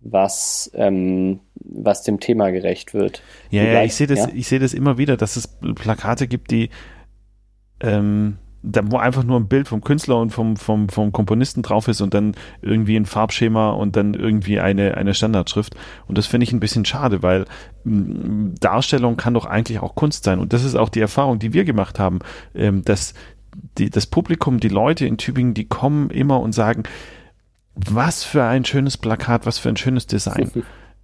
was, 0.00 0.70
ähm, 0.74 1.40
was 1.54 2.02
dem 2.02 2.20
Thema 2.20 2.50
gerecht 2.50 2.94
wird. 2.94 3.22
Ja, 3.50 3.62
ja 3.62 3.84
ich 3.84 3.94
sehe 3.94 4.06
das, 4.06 4.18
ja? 4.18 4.28
ich 4.34 4.48
das 4.48 4.74
immer 4.74 4.98
wieder, 4.98 5.16
dass 5.16 5.36
es 5.36 5.48
Plakate 5.74 6.26
gibt, 6.26 6.50
die 6.50 6.70
ähm, 7.80 8.38
da, 8.64 8.80
wo 8.90 8.96
einfach 8.96 9.24
nur 9.24 9.38
ein 9.38 9.46
Bild 9.46 9.68
vom 9.68 9.82
Künstler 9.82 10.18
und 10.18 10.30
vom, 10.30 10.56
vom, 10.56 10.88
vom 10.88 11.12
Komponisten 11.12 11.62
drauf 11.62 11.86
ist 11.86 12.00
und 12.00 12.14
dann 12.14 12.34
irgendwie 12.62 12.96
ein 12.96 13.04
Farbschema 13.04 13.70
und 13.70 13.94
dann 13.94 14.14
irgendwie 14.14 14.58
eine, 14.58 14.96
eine 14.96 15.12
Standardschrift. 15.12 15.76
Und 16.06 16.16
das 16.16 16.26
finde 16.26 16.44
ich 16.44 16.52
ein 16.52 16.60
bisschen 16.60 16.84
schade, 16.84 17.22
weil 17.22 17.44
m, 17.84 18.54
Darstellung 18.60 19.16
kann 19.16 19.34
doch 19.34 19.44
eigentlich 19.44 19.80
auch 19.80 19.94
Kunst 19.94 20.24
sein. 20.24 20.38
Und 20.38 20.52
das 20.52 20.64
ist 20.64 20.76
auch 20.76 20.88
die 20.88 21.00
Erfahrung, 21.00 21.38
die 21.38 21.52
wir 21.52 21.64
gemacht 21.64 21.98
haben, 21.98 22.20
ähm, 22.54 22.82
dass 22.82 23.12
die, 23.76 23.90
das 23.90 24.06
Publikum, 24.06 24.60
die 24.60 24.68
Leute 24.68 25.06
in 25.06 25.18
Tübingen, 25.18 25.54
die 25.54 25.66
kommen 25.66 26.10
immer 26.10 26.40
und 26.40 26.52
sagen, 26.52 26.84
was 27.74 28.24
für 28.24 28.44
ein 28.44 28.64
schönes 28.64 28.96
Plakat, 28.96 29.46
was 29.46 29.58
für 29.58 29.68
ein 29.68 29.76
schönes 29.76 30.06
Design. 30.06 30.50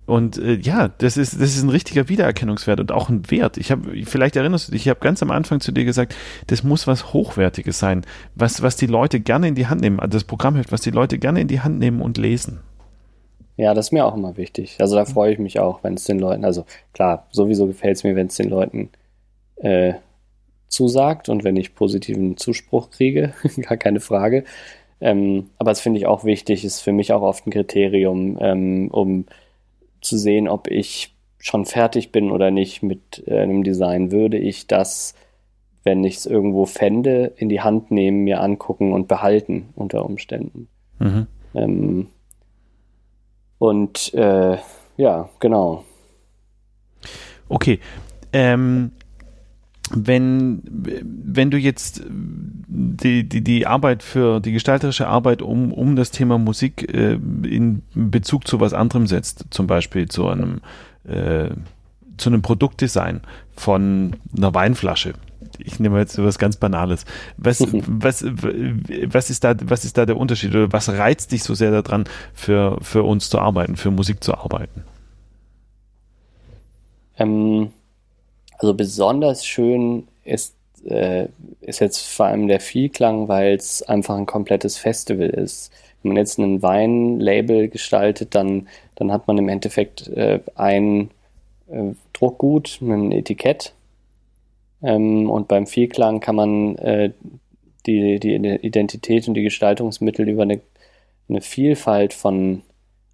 Und 0.06 0.38
äh, 0.38 0.54
ja, 0.54 0.88
das 0.88 1.16
ist, 1.16 1.34
das 1.34 1.54
ist 1.54 1.62
ein 1.62 1.68
richtiger 1.68 2.08
Wiedererkennungswert 2.08 2.80
und 2.80 2.90
auch 2.90 3.08
ein 3.08 3.30
Wert. 3.30 3.58
Ich 3.58 3.70
habe, 3.70 4.04
vielleicht 4.04 4.34
erinnerst 4.34 4.68
du 4.68 4.72
dich, 4.72 4.82
ich 4.82 4.88
habe 4.88 4.98
ganz 4.98 5.22
am 5.22 5.30
Anfang 5.30 5.60
zu 5.60 5.70
dir 5.70 5.84
gesagt, 5.84 6.16
das 6.48 6.64
muss 6.64 6.88
was 6.88 7.12
Hochwertiges 7.12 7.78
sein, 7.78 8.02
was, 8.34 8.60
was 8.60 8.76
die 8.76 8.86
Leute 8.86 9.20
gerne 9.20 9.46
in 9.46 9.54
die 9.54 9.68
Hand 9.68 9.80
nehmen, 9.80 10.00
also 10.00 10.16
das 10.16 10.24
Programmheft, 10.24 10.72
was 10.72 10.80
die 10.80 10.90
Leute 10.90 11.18
gerne 11.18 11.40
in 11.40 11.48
die 11.48 11.60
Hand 11.60 11.78
nehmen 11.78 12.02
und 12.02 12.18
lesen. 12.18 12.58
Ja, 13.56 13.74
das 13.74 13.86
ist 13.86 13.92
mir 13.92 14.04
auch 14.04 14.16
immer 14.16 14.36
wichtig. 14.36 14.78
Also 14.80 14.96
da 14.96 15.04
freue 15.04 15.32
ich 15.32 15.38
mich 15.38 15.60
auch, 15.60 15.84
wenn 15.84 15.94
es 15.94 16.04
den 16.04 16.18
Leuten, 16.18 16.44
also 16.44 16.64
klar, 16.92 17.28
sowieso 17.30 17.66
gefällt 17.66 17.96
es 17.96 18.04
mir, 18.04 18.16
wenn 18.16 18.28
es 18.28 18.36
den 18.36 18.48
Leuten 18.48 18.88
äh, 19.56 19.94
zusagt 20.66 21.28
und 21.28 21.44
wenn 21.44 21.56
ich 21.56 21.74
positiven 21.74 22.36
Zuspruch 22.36 22.90
kriege, 22.90 23.34
gar 23.60 23.76
keine 23.76 24.00
Frage. 24.00 24.44
Ähm, 25.00 25.50
aber 25.58 25.70
das 25.70 25.80
finde 25.80 25.98
ich 25.98 26.06
auch 26.06 26.24
wichtig, 26.24 26.64
ist 26.64 26.80
für 26.80 26.92
mich 26.92 27.12
auch 27.12 27.22
oft 27.22 27.46
ein 27.46 27.50
Kriterium, 27.50 28.38
ähm, 28.40 28.88
um 28.90 29.26
zu 30.00 30.16
sehen, 30.16 30.48
ob 30.48 30.68
ich 30.68 31.14
schon 31.38 31.64
fertig 31.64 32.12
bin 32.12 32.30
oder 32.30 32.50
nicht 32.50 32.82
mit 32.82 33.22
äh, 33.26 33.38
einem 33.38 33.64
Design. 33.64 34.12
Würde 34.12 34.36
ich 34.36 34.66
das, 34.66 35.14
wenn 35.84 36.04
ich 36.04 36.16
es 36.16 36.26
irgendwo 36.26 36.66
fände, 36.66 37.32
in 37.36 37.48
die 37.48 37.62
Hand 37.62 37.90
nehmen, 37.90 38.24
mir 38.24 38.42
angucken 38.42 38.92
und 38.92 39.08
behalten 39.08 39.70
unter 39.74 40.04
Umständen. 40.04 40.68
Mhm. 40.98 41.26
Ähm, 41.54 42.06
und 43.58 44.12
äh, 44.14 44.58
ja, 44.96 45.28
genau. 45.40 45.84
Okay. 47.48 47.80
Ähm, 48.32 48.92
wenn, 49.92 50.62
wenn 50.64 51.50
du 51.50 51.58
jetzt 51.58 52.02
die, 52.06 53.28
die, 53.28 53.42
die 53.42 53.66
Arbeit 53.66 54.02
für 54.02 54.40
die 54.40 54.52
gestalterische 54.52 55.08
Arbeit 55.08 55.42
um, 55.42 55.72
um 55.72 55.96
das 55.96 56.10
Thema 56.10 56.38
Musik 56.38 56.92
äh, 56.92 57.14
in 57.14 57.82
Bezug 57.94 58.46
zu 58.46 58.60
was 58.60 58.72
anderem 58.72 59.06
setzt, 59.06 59.46
zum 59.50 59.66
Beispiel 59.66 60.08
zu 60.08 60.28
einem, 60.28 60.60
äh, 61.04 61.50
zu 62.16 62.30
einem 62.30 62.42
Produktdesign 62.42 63.22
von 63.56 64.16
einer 64.36 64.54
Weinflasche. 64.54 65.14
Ich 65.58 65.80
nehme 65.80 65.98
jetzt 65.98 66.22
was 66.22 66.38
ganz 66.38 66.56
Banales. 66.56 67.04
Was, 67.36 67.60
was, 67.86 68.24
was, 68.24 69.30
ist 69.30 69.44
da, 69.44 69.54
was 69.64 69.84
ist 69.84 69.98
da 69.98 70.06
der 70.06 70.16
Unterschied 70.16 70.54
oder 70.54 70.72
was 70.72 70.88
reizt 70.88 71.32
dich 71.32 71.42
so 71.42 71.54
sehr 71.54 71.70
daran, 71.82 72.04
für, 72.32 72.78
für 72.80 73.02
uns 73.02 73.28
zu 73.28 73.38
arbeiten, 73.40 73.76
für 73.76 73.90
Musik 73.90 74.22
zu 74.22 74.34
arbeiten? 74.34 74.84
Ähm 77.18 77.70
also 78.60 78.74
besonders 78.74 79.46
schön 79.46 80.06
ist, 80.24 80.54
äh, 80.84 81.28
ist 81.62 81.80
jetzt 81.80 82.06
vor 82.06 82.26
allem 82.26 82.46
der 82.46 82.60
Vielklang, 82.60 83.26
weil 83.28 83.54
es 83.54 83.82
einfach 83.82 84.16
ein 84.16 84.26
komplettes 84.26 84.76
Festival 84.76 85.30
ist. 85.30 85.72
Wenn 86.02 86.12
man 86.12 86.18
jetzt 86.18 86.38
ein 86.38 86.62
Weinlabel 86.62 87.68
gestaltet, 87.68 88.34
dann, 88.34 88.68
dann 88.96 89.12
hat 89.12 89.26
man 89.26 89.38
im 89.38 89.48
Endeffekt 89.48 90.08
äh, 90.08 90.40
ein 90.54 91.10
äh, 91.68 91.94
Druckgut 92.12 92.78
mit 92.80 92.92
einem 92.92 93.12
Etikett. 93.12 93.72
Ähm, 94.82 95.30
und 95.30 95.48
beim 95.48 95.66
Vielklang 95.66 96.20
kann 96.20 96.36
man 96.36 96.76
äh, 96.76 97.12
die, 97.86 98.20
die 98.20 98.34
Identität 98.34 99.26
und 99.26 99.34
die 99.34 99.42
Gestaltungsmittel 99.42 100.28
über 100.28 100.42
eine, 100.42 100.60
eine 101.30 101.40
Vielfalt 101.40 102.12
von 102.12 102.62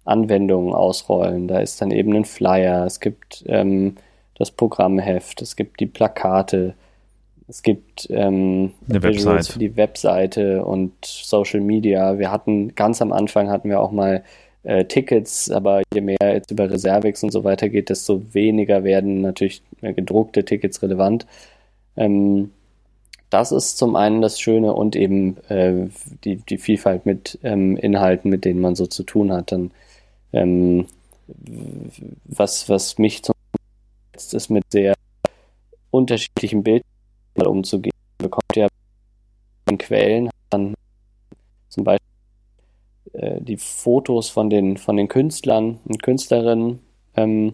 Anwendungen 0.03 0.73
ausrollen. 0.73 1.47
Da 1.47 1.59
ist 1.59 1.81
dann 1.81 1.91
eben 1.91 2.13
ein 2.15 2.25
Flyer, 2.25 2.85
es 2.85 2.99
gibt 2.99 3.45
ähm, 3.47 3.95
das 4.37 4.51
Programmheft, 4.51 5.41
es 5.41 5.55
gibt 5.55 5.79
die 5.79 5.85
Plakate, 5.87 6.75
es 7.47 7.63
gibt 7.63 8.07
ähm, 8.09 8.73
Eine 8.89 9.03
Website. 9.03 9.47
für 9.47 9.59
die 9.59 9.77
Webseite 9.77 10.65
und 10.65 10.93
Social 11.05 11.61
Media. 11.61 12.19
Wir 12.19 12.29
hatten 12.29 12.75
ganz 12.75 13.01
am 13.01 13.13
Anfang 13.13 13.49
hatten 13.49 13.69
wir 13.69 13.79
auch 13.79 13.91
mal 13.91 14.23
äh, 14.63 14.83
Tickets, 14.85 15.49
aber 15.49 15.81
je 15.93 16.01
mehr 16.01 16.17
jetzt 16.21 16.51
über 16.51 16.69
Reservix 16.69 17.23
und 17.23 17.31
so 17.31 17.45
weiter 17.45 17.69
geht, 17.69 17.89
desto 17.89 18.33
weniger 18.33 18.83
werden 18.83 19.21
natürlich 19.21 19.61
gedruckte 19.81 20.43
Tickets 20.43 20.81
relevant. 20.83 21.25
Ähm, 21.95 22.51
das 23.29 23.51
ist 23.51 23.77
zum 23.77 23.95
einen 23.95 24.21
das 24.21 24.39
Schöne 24.39 24.73
und 24.73 24.95
eben 24.95 25.37
äh, 25.47 25.87
die, 26.23 26.37
die 26.37 26.57
Vielfalt 26.57 27.05
mit 27.05 27.39
ähm, 27.43 27.77
Inhalten, 27.77 28.29
mit 28.29 28.45
denen 28.45 28.59
man 28.59 28.75
so 28.75 28.87
zu 28.87 29.03
tun 29.03 29.31
hat. 29.31 29.51
Dann, 29.51 29.71
ähm, 30.33 30.85
was, 32.25 32.69
was 32.69 32.97
mich 32.97 33.23
zum 33.23 33.36
jetzt 34.17 34.33
ist 34.33 34.49
mit 34.49 34.63
sehr 34.71 34.95
unterschiedlichen 35.91 36.63
Bildern 36.63 36.83
umzugehen. 37.45 37.93
Man 38.19 38.29
bekommt 38.29 38.55
ja 38.55 38.67
in 39.69 39.77
Quellen 39.77 40.29
dann 40.49 40.73
zum 41.69 41.83
Beispiel 41.83 42.07
äh, 43.13 43.39
die 43.41 43.57
Fotos 43.57 44.29
von 44.29 44.49
den, 44.49 44.77
von 44.77 44.97
den 44.97 45.07
Künstlern 45.07 45.79
und 45.85 46.01
Künstlerinnen 46.01 46.79
ähm, 47.15 47.53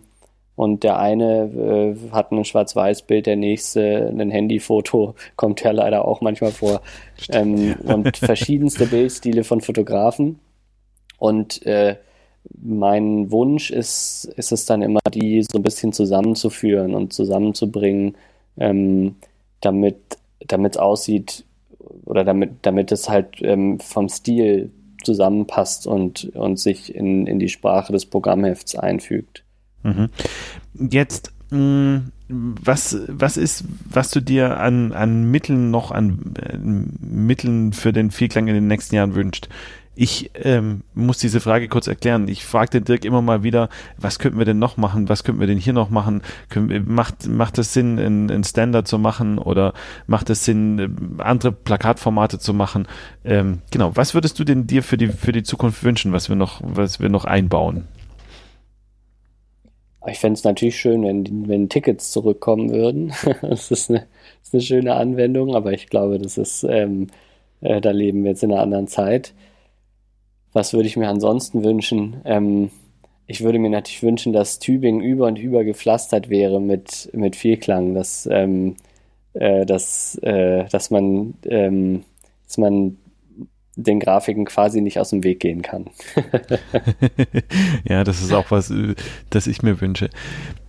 und 0.56 0.84
der 0.84 1.00
eine 1.00 1.96
äh, 2.08 2.12
hat 2.12 2.32
ein 2.32 2.46
Schwarz-Weiß-Bild, 2.46 3.26
der 3.26 3.36
nächste 3.36 4.08
ein 4.08 4.30
Handyfoto, 4.30 5.16
kommt 5.36 5.62
ja 5.64 5.72
leider 5.72 6.06
auch 6.06 6.22
manchmal 6.22 6.52
vor. 6.52 6.82
Ähm, 7.30 7.76
und 7.84 8.16
verschiedenste 8.18 8.86
Bildstile 8.86 9.44
von 9.44 9.60
Fotografen. 9.60 10.40
Und 11.18 11.66
äh, 11.66 11.98
mein 12.62 13.32
Wunsch 13.32 13.72
ist, 13.72 14.26
ist 14.36 14.52
es 14.52 14.66
dann 14.66 14.82
immer, 14.82 15.00
die 15.14 15.44
so 15.44 15.58
ein 15.58 15.64
bisschen 15.64 15.94
zusammenzuführen 15.94 16.96
und 16.96 17.14
zusammenzubringen, 17.14 18.16
ähm, 18.58 19.16
damit 19.62 20.18
es 20.50 20.78
aussieht 20.78 21.46
oder 22.06 22.24
damit, 22.24 22.52
damit 22.62 22.92
es 22.92 23.10
halt 23.10 23.42
ähm, 23.42 23.80
vom 23.80 24.10
Stil 24.10 24.72
zusammenpasst 25.04 25.88
und, 25.88 26.32
und 26.36 26.60
sich 26.60 26.94
in, 26.94 27.28
in 27.28 27.40
die 27.40 27.50
Sprache 27.50 27.92
des 27.92 28.06
Programmhefts 28.06 28.76
einfügt. 28.76 29.44
Mhm. 29.84 30.10
Jetzt, 30.90 31.34
mh, 31.50 31.58
mm, 31.58 32.12
was, 32.30 32.98
was 33.08 33.38
ist, 33.38 33.66
was 33.90 34.10
du 34.10 34.22
dir 34.22 34.60
an, 34.60 34.92
an 34.94 35.30
Mitteln 35.30 35.72
noch, 35.72 35.92
an 35.92 36.34
äh, 36.42 36.58
Mitteln 36.58 37.74
für 37.74 37.94
den 37.94 38.12
Vielklang 38.12 38.48
in 38.48 38.56
den 38.56 38.68
nächsten 38.68 38.96
Jahren 38.96 39.14
wünscht? 39.14 39.50
Ich 39.96 40.32
ähm, 40.34 40.82
muss 40.96 41.20
diese 41.20 41.40
Frage 41.40 41.68
kurz 41.68 41.86
erklären. 41.86 42.28
Ich 42.28 42.46
fragte 42.46 42.82
Dirk 42.82 43.06
immer 43.06 43.22
mal 43.22 43.44
wieder, 43.44 43.70
was 43.98 44.18
könnten 44.18 44.40
wir 44.40 44.46
denn 44.46 44.58
noch 44.58 44.76
machen? 44.76 45.08
Was 45.08 45.24
könnten 45.24 45.40
wir 45.40 45.46
denn 45.46 45.60
hier 45.60 45.74
noch 45.74 45.92
machen? 45.92 46.24
Können, 46.50 46.86
macht, 46.88 47.28
macht 47.28 47.60
es 47.60 47.74
Sinn, 47.74 48.00
ein 48.00 48.44
Standard 48.44 48.88
zu 48.88 48.98
machen 48.98 49.38
oder 49.38 49.74
macht 50.08 50.32
es 50.32 50.46
Sinn, 50.46 50.80
äh, 50.80 51.22
andere 51.22 51.52
Plakatformate 51.52 52.40
zu 52.40 52.56
machen? 52.56 52.88
Ähm, 53.24 53.62
genau. 53.70 53.96
Was 53.96 54.16
würdest 54.16 54.40
du 54.40 54.44
denn 54.44 54.66
dir 54.66 54.82
für 54.82 54.98
die, 54.98 55.08
für 55.10 55.32
die 55.32 55.44
Zukunft 55.44 55.84
wünschen, 55.84 56.12
was 56.12 56.28
wir 56.28 56.36
noch, 56.36 56.62
was 56.64 57.00
wir 57.00 57.10
noch 57.10 57.26
einbauen? 57.26 57.88
Ich 60.08 60.20
fände 60.20 60.38
es 60.38 60.44
natürlich 60.44 60.78
schön, 60.78 61.04
wenn, 61.04 61.48
wenn 61.48 61.70
Tickets 61.70 62.12
zurückkommen 62.12 62.72
würden. 62.72 63.14
das, 63.42 63.70
ist 63.70 63.90
eine, 63.90 64.00
das 64.00 64.48
ist 64.48 64.54
eine 64.54 64.62
schöne 64.62 64.96
Anwendung, 64.96 65.56
aber 65.56 65.72
ich 65.72 65.88
glaube, 65.88 66.18
das 66.18 66.38
ist, 66.38 66.64
ähm, 66.64 67.08
äh, 67.62 67.80
da 67.80 67.92
leben 67.92 68.24
wir 68.24 68.32
jetzt 68.32 68.44
in 68.44 68.52
einer 68.52 68.62
anderen 68.62 68.88
Zeit. 68.88 69.34
Was 70.54 70.74
würde 70.74 70.88
ich 70.88 70.98
mir 70.98 71.10
ansonsten 71.10 71.64
wünschen? 71.64 72.22
Ähm, 72.26 72.70
ich 73.26 73.42
würde 73.42 73.60
mir 73.60 73.70
natürlich 73.70 74.04
wünschen, 74.04 74.34
dass 74.34 74.60
Tübingen 74.60 75.02
über 75.02 75.28
und 75.28 75.40
über 75.40 75.64
gepflastert 75.64 76.30
wäre 76.30 76.62
mit, 76.62 77.10
mit 77.14 77.36
Vielklang, 77.36 77.94
dass, 77.94 78.28
ähm, 78.32 78.76
äh, 79.34 79.66
dass, 79.66 80.16
äh, 80.22 80.66
dass 80.70 80.92
man, 80.92 81.34
ähm, 81.46 82.04
dass 82.48 82.58
man 82.58 82.98
den 83.76 84.00
Grafiken 84.00 84.46
quasi 84.46 84.82
nicht 84.82 85.00
aus 85.00 85.10
dem 85.10 85.24
Weg 85.24 85.40
gehen 85.40 85.64
kann. 85.64 85.90
ja, 87.90 88.04
das 88.04 88.22
ist 88.22 88.32
auch 88.32 88.52
was, 88.52 88.70
äh, 88.70 88.94
das 89.30 89.48
ich 89.48 89.64
mir 89.64 89.82
wünsche. 89.82 90.10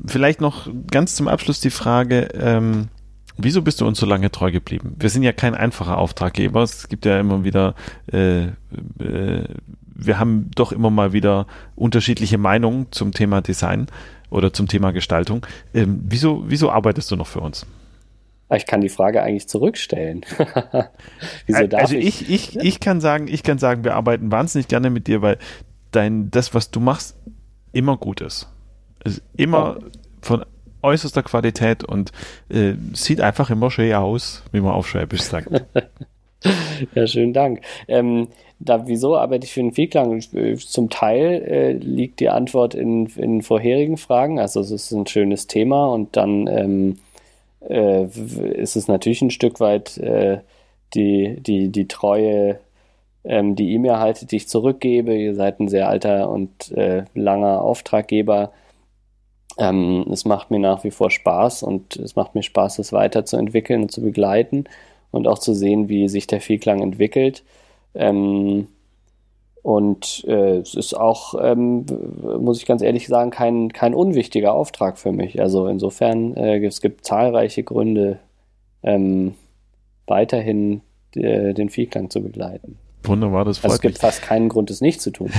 Vielleicht 0.07 0.41
noch 0.41 0.69
ganz 0.91 1.15
zum 1.15 1.29
Abschluss 1.29 1.61
die 1.61 1.71
Frage, 1.71 2.29
ähm, 2.41 2.89
wieso 3.37 3.63
bist 3.63 3.81
du 3.81 3.87
uns 3.87 3.99
so 3.99 4.07
lange 4.07 4.31
treu 4.31 4.51
geblieben? 4.51 4.97
Wir 4.99 5.11
sind 5.11 5.23
ja 5.23 5.33
kein 5.33 5.55
einfacher 5.55 5.99
Auftraggeber. 5.99 6.63
Es 6.63 6.89
gibt 6.89 7.05
ja 7.07 7.19
immer 7.19 7.45
wieder, 7.45 7.75
äh, 8.13 8.45
äh, 8.45 9.45
wir 9.95 10.19
haben 10.19 10.51
doch 10.55 10.73
immer 10.73 10.91
mal 10.91 11.13
wieder 11.13 11.47
unterschiedliche 11.77 12.39
Meinungen 12.39 12.89
zum 12.91 13.13
Thema 13.13 13.41
Design 13.41 13.87
oder 14.31 14.53
zum 14.53 14.69
Thema 14.69 14.93
Gestaltung. 14.93 15.47
Ähm, 15.73 16.01
wieso, 16.05 16.45
wieso 16.47 16.71
arbeitest 16.71 17.11
du 17.11 17.17
noch 17.17 17.27
für 17.27 17.41
uns? 17.41 17.67
Ich 18.53 18.67
kann 18.67 18.81
die 18.81 18.89
Frage 18.89 19.23
eigentlich 19.23 19.49
zurückstellen. 19.49 20.25
Wieso 21.47 21.67
darf 21.67 21.81
also 21.81 21.97
ich, 21.97 22.29
ich, 22.31 22.57
ich, 22.57 22.79
kann 22.79 23.01
sagen, 23.01 23.27
ich 23.27 23.43
kann 23.43 23.59
sagen, 23.59 23.85
wir 23.85 23.95
arbeiten 23.95 24.31
wahnsinnig 24.31 24.69
gerne 24.69 24.91
mit 24.91 25.07
dir, 25.07 25.23
weil 25.23 25.39
dein, 25.93 26.31
das, 26.31 26.55
was 26.55 26.71
du 26.71 26.79
machst, 26.79 27.17
immer 27.73 27.97
gut 27.97 28.21
ist. 28.21 28.49
ist 29.03 29.23
immer 29.37 29.79
von 30.21 30.45
äußerster 30.85 31.23
Qualität 31.23 31.83
und 31.85 32.13
äh, 32.49 32.75
sieht 32.93 33.21
einfach 33.21 33.51
immer 33.51 33.71
schön 33.71 33.93
aus, 33.95 34.43
wie 34.53 34.61
man 34.61 34.73
auf 34.73 34.87
Schwäbisch 34.87 35.23
sagt. 35.23 35.49
ja, 36.95 37.07
schönen 37.07 37.33
Dank. 37.33 37.63
Ähm, 37.89 38.29
da, 38.61 38.87
wieso 38.87 39.17
arbeite 39.17 39.47
ich 39.47 39.53
für 39.53 39.61
den 39.61 39.73
Vielklang? 39.73 40.21
Zum 40.59 40.91
Teil 40.91 41.43
äh, 41.43 41.73
liegt 41.73 42.21
die 42.21 42.29
Antwort 42.29 42.75
in, 42.75 43.07
in 43.17 43.43
vorherigen 43.43 43.97
Fragen. 43.97 44.39
Also 44.39 44.61
es 44.61 44.71
ist 44.71 44.93
ein 44.93 45.07
schönes 45.07 45.47
Thema 45.47 45.87
und 45.87 46.17
dann 46.17 46.47
ähm, 46.47 46.99
äh, 47.69 48.05
ist 48.05 48.77
es 48.77 48.89
natürlich 48.89 49.23
ein 49.23 49.31
Stück 49.31 49.61
weit 49.61 49.99
äh, 49.99 50.39
die, 50.95 51.37
die, 51.41 51.71
die 51.71 51.89
Treue, 51.89 52.61
ähm, 53.25 53.57
die 53.57 53.71
ihr 53.71 53.81
mir 53.81 53.99
haltet, 53.99 54.31
die 54.31 54.37
ich 54.37 54.49
zurückgebe. 54.49 55.15
Ihr 55.15 55.35
seid 55.35 55.61
ein 55.61 55.69
sehr 55.69 55.89
alter 55.89 56.31
und 56.31 56.71
äh, 56.73 57.05
langer 57.15 57.61
Auftraggeber. 57.63 58.53
Ähm, 59.59 60.07
es 60.11 60.25
macht 60.25 60.51
mir 60.51 60.59
nach 60.59 60.85
wie 60.85 60.91
vor 60.91 61.11
Spaß 61.11 61.63
und 61.63 61.97
es 61.97 62.17
macht 62.17 62.35
mir 62.35 62.43
Spaß, 62.43 62.79
es 62.79 62.93
weiterzuentwickeln 62.93 63.83
und 63.83 63.93
zu 63.93 64.03
begleiten 64.03 64.65
und 65.11 65.29
auch 65.29 65.39
zu 65.39 65.55
sehen, 65.55 65.89
wie 65.89 66.09
sich 66.09 66.27
der 66.27 66.41
Vielklang 66.41 66.81
entwickelt. 66.83 67.45
Ähm, 67.95 68.67
und 69.63 70.25
äh, 70.27 70.59
es 70.59 70.75
ist 70.75 70.95
auch, 70.95 71.35
ähm, 71.41 71.87
muss 72.39 72.59
ich 72.59 72.67
ganz 72.67 72.83
ehrlich 72.83 73.07
sagen, 73.07 73.31
kein, 73.31 73.73
kein 73.73 73.95
unwichtiger 73.95 74.53
Auftrag 74.53 74.99
für 74.99 75.13
mich. 75.13 75.41
Also 75.41 75.69
insofern, 75.69 76.37
äh, 76.37 76.59
es 76.67 76.81
gibt 76.83 77.07
zahlreiche 77.07 77.63
Gründe, 77.63 78.19
ähm, 78.83 79.35
weiterhin 80.07 80.83
äh, 81.15 81.55
den 81.55 81.71
Vielklang 81.71 82.11
zu 82.11 82.21
begleiten. 82.23 82.77
Wunderbar, 83.07 83.45
das 83.45 83.59
freut 83.59 83.65
also 83.65 83.75
es 83.77 83.81
gibt 83.83 83.95
mich. 83.95 84.01
fast 84.01 84.23
keinen 84.23 84.49
Grund, 84.49 84.71
es 84.71 84.81
nicht 84.81 85.01
zu 85.01 85.11
tun. 85.11 85.31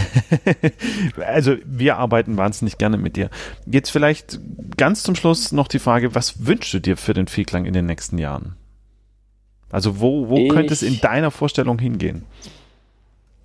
also 1.26 1.56
wir 1.66 1.98
arbeiten 1.98 2.38
wahnsinnig 2.38 2.78
gerne 2.78 2.98
mit 2.98 3.16
dir. 3.16 3.30
Jetzt 3.66 3.90
vielleicht 3.90 4.40
ganz 4.78 5.04
zum 5.04 5.16
Schluss 5.16 5.52
noch 5.52 5.68
die 5.68 5.80
Frage, 5.80 6.16
was 6.16 6.46
wünschst 6.46 6.74
du 6.74 6.80
dir 6.80 6.98
für 6.98 7.14
den 7.14 7.28
Vielklang 7.28 7.66
in 7.66 7.74
den 7.74 7.86
nächsten 7.86 8.18
Jahren? 8.18 8.56
Also 9.72 10.00
wo, 10.00 10.30
wo 10.30 10.48
könnte 10.48 10.74
es 10.74 10.84
in 10.84 11.02
deiner 11.02 11.32
Vorstellung 11.32 11.80
hingehen? 11.80 12.24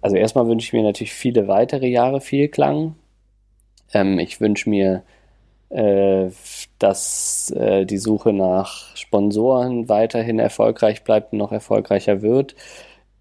also 0.01 0.17
erstmal 0.17 0.47
wünsche 0.47 0.67
ich 0.67 0.73
mir 0.73 0.83
natürlich 0.83 1.13
viele 1.13 1.49
weitere 1.49 1.87
Jahre 1.87 2.21
viel 2.21 2.49
Klang. 2.49 2.95
Ähm, 3.93 4.19
ich 4.19 4.41
wünsche 4.41 4.71
mir, 4.71 5.03
äh, 5.69 6.31
dass 6.79 7.51
äh, 7.51 7.85
die 7.85 7.99
Suche 7.99 8.33
nach 8.33 8.97
Sponsoren 8.97 9.89
weiterhin 9.89 10.39
erfolgreich 10.39 11.05
bleibt 11.05 11.33
und 11.33 11.39
noch 11.39 11.53
erfolgreicher 11.53 12.23
wird. 12.23 12.55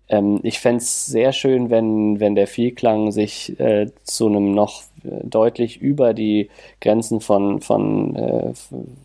Ähm, 0.09 0.39
ich 0.43 0.59
fände 0.59 0.79
es 0.79 1.05
sehr 1.05 1.31
schön, 1.33 1.69
wenn, 1.69 2.19
wenn 2.19 2.35
der 2.35 2.47
Vielklang 2.47 3.11
sich 3.11 3.59
äh, 3.59 3.87
zu 4.03 4.27
einem 4.27 4.51
noch 4.53 4.83
deutlich 5.03 5.81
über 5.81 6.13
die 6.13 6.49
Grenzen 6.81 7.21
von, 7.21 7.61
von, 7.61 8.15
äh, 8.15 8.53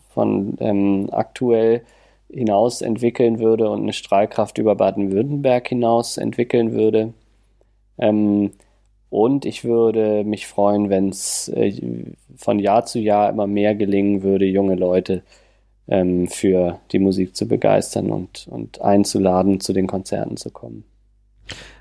von 0.09 0.57
ähm, 0.59 1.09
aktuell 1.11 1.83
hinaus 2.31 2.81
entwickeln 2.81 3.39
würde 3.39 3.69
und 3.69 3.83
eine 3.83 3.93
Strahlkraft 3.93 4.57
über 4.57 4.75
Baden-Württemberg 4.75 5.67
hinaus 5.67 6.17
entwickeln 6.17 6.73
würde. 6.73 7.13
Ähm, 7.97 8.51
und 9.09 9.45
ich 9.45 9.63
würde 9.63 10.23
mich 10.23 10.47
freuen, 10.47 10.89
wenn 10.89 11.09
es 11.09 11.49
äh, 11.49 12.05
von 12.35 12.59
Jahr 12.59 12.85
zu 12.85 12.99
Jahr 12.99 13.29
immer 13.29 13.47
mehr 13.47 13.75
gelingen 13.75 14.23
würde, 14.23 14.45
junge 14.45 14.75
Leute 14.75 15.23
ähm, 15.87 16.27
für 16.27 16.79
die 16.91 16.99
Musik 16.99 17.35
zu 17.35 17.47
begeistern 17.47 18.11
und, 18.11 18.47
und 18.49 18.81
einzuladen, 18.81 19.59
zu 19.61 19.71
den 19.73 19.87
Konzerten 19.87 20.37
zu 20.37 20.49
kommen. 20.51 20.83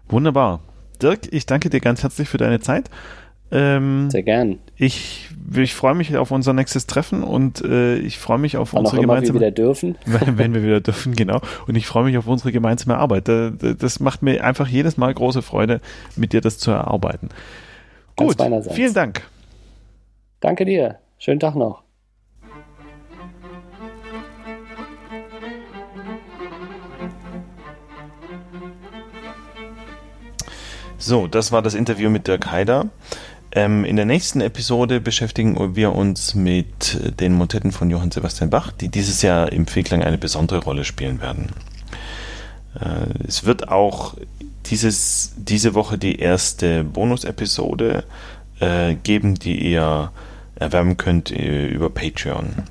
Wunderbar. 0.08 0.60
Dirk, 1.00 1.32
ich 1.32 1.46
danke 1.46 1.70
dir 1.70 1.80
ganz 1.80 2.02
herzlich 2.02 2.28
für 2.28 2.38
deine 2.38 2.60
Zeit. 2.60 2.88
Ähm, 3.50 4.10
Sehr 4.10 4.22
gern. 4.22 4.58
Ich, 4.76 5.28
ich 5.54 5.74
freue 5.74 5.94
mich 5.94 6.16
auf 6.16 6.30
unser 6.30 6.52
nächstes 6.52 6.86
Treffen 6.86 7.22
und 7.22 7.62
äh, 7.62 7.96
ich 7.98 8.18
freue 8.18 8.38
mich 8.38 8.56
auf 8.56 8.72
Wann 8.72 8.80
unsere 8.80 9.00
gemeinsame. 9.00 9.40
Wenn 9.40 9.40
wir 9.40 9.46
wieder 9.46 9.50
dürfen. 9.50 9.96
wenn 10.36 10.54
wir 10.54 10.62
wieder 10.62 10.80
dürfen, 10.80 11.14
genau. 11.14 11.40
Und 11.68 11.76
ich 11.76 11.86
freue 11.86 12.04
mich 12.04 12.18
auf 12.18 12.26
unsere 12.26 12.52
gemeinsame 12.52 12.96
Arbeit. 12.96 13.28
Das 13.28 14.00
macht 14.00 14.22
mir 14.22 14.42
einfach 14.42 14.66
jedes 14.66 14.96
Mal 14.96 15.14
große 15.14 15.42
Freude, 15.42 15.80
mit 16.16 16.32
dir 16.32 16.40
das 16.40 16.58
zu 16.58 16.70
erarbeiten. 16.70 17.28
Gut, 18.16 18.36
vielen 18.70 18.94
Dank. 18.94 19.22
Danke 20.40 20.64
dir. 20.64 20.98
Schönen 21.18 21.40
Tag 21.40 21.54
noch. 21.54 21.83
So, 31.04 31.26
das 31.26 31.52
war 31.52 31.60
das 31.60 31.74
Interview 31.74 32.08
mit 32.08 32.28
Dirk 32.28 32.50
Haider. 32.50 32.86
Ähm, 33.52 33.84
in 33.84 33.96
der 33.96 34.06
nächsten 34.06 34.40
Episode 34.40 35.02
beschäftigen 35.02 35.76
wir 35.76 35.94
uns 35.94 36.34
mit 36.34 37.20
den 37.20 37.34
Motetten 37.34 37.72
von 37.72 37.90
Johann 37.90 38.10
Sebastian 38.10 38.48
Bach, 38.48 38.72
die 38.72 38.88
dieses 38.88 39.20
Jahr 39.20 39.52
im 39.52 39.66
Fehlklang 39.66 40.02
eine 40.02 40.16
besondere 40.16 40.60
Rolle 40.60 40.82
spielen 40.82 41.20
werden. 41.20 41.50
Äh, 42.80 43.26
es 43.28 43.44
wird 43.44 43.68
auch 43.68 44.14
dieses, 44.64 45.34
diese 45.36 45.74
Woche 45.74 45.98
die 45.98 46.20
erste 46.20 46.84
Bonus-Episode 46.84 48.04
äh, 48.60 48.94
geben, 48.94 49.34
die 49.34 49.72
ihr 49.72 50.10
erwerben 50.54 50.96
könnt 50.96 51.30
äh, 51.30 51.66
über 51.66 51.90
Patreon. 51.90 52.62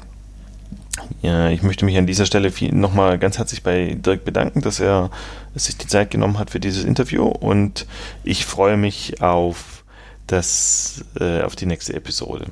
Ja, 1.21 1.49
ich 1.49 1.63
möchte 1.63 1.85
mich 1.85 1.97
an 1.97 2.05
dieser 2.05 2.25
Stelle 2.25 2.51
nochmal 2.71 3.17
ganz 3.17 3.37
herzlich 3.37 3.63
bei 3.63 3.95
Dirk 3.95 4.25
bedanken, 4.25 4.61
dass 4.61 4.79
er 4.79 5.09
sich 5.55 5.77
die 5.77 5.87
Zeit 5.87 6.11
genommen 6.11 6.37
hat 6.37 6.51
für 6.51 6.59
dieses 6.59 6.83
Interview 6.83 7.25
und 7.25 7.87
ich 8.23 8.45
freue 8.45 8.77
mich 8.77 9.21
auf 9.21 9.83
das, 10.27 11.03
äh, 11.19 11.41
auf 11.41 11.55
die 11.55 11.65
nächste 11.65 11.93
Episode. 11.93 12.45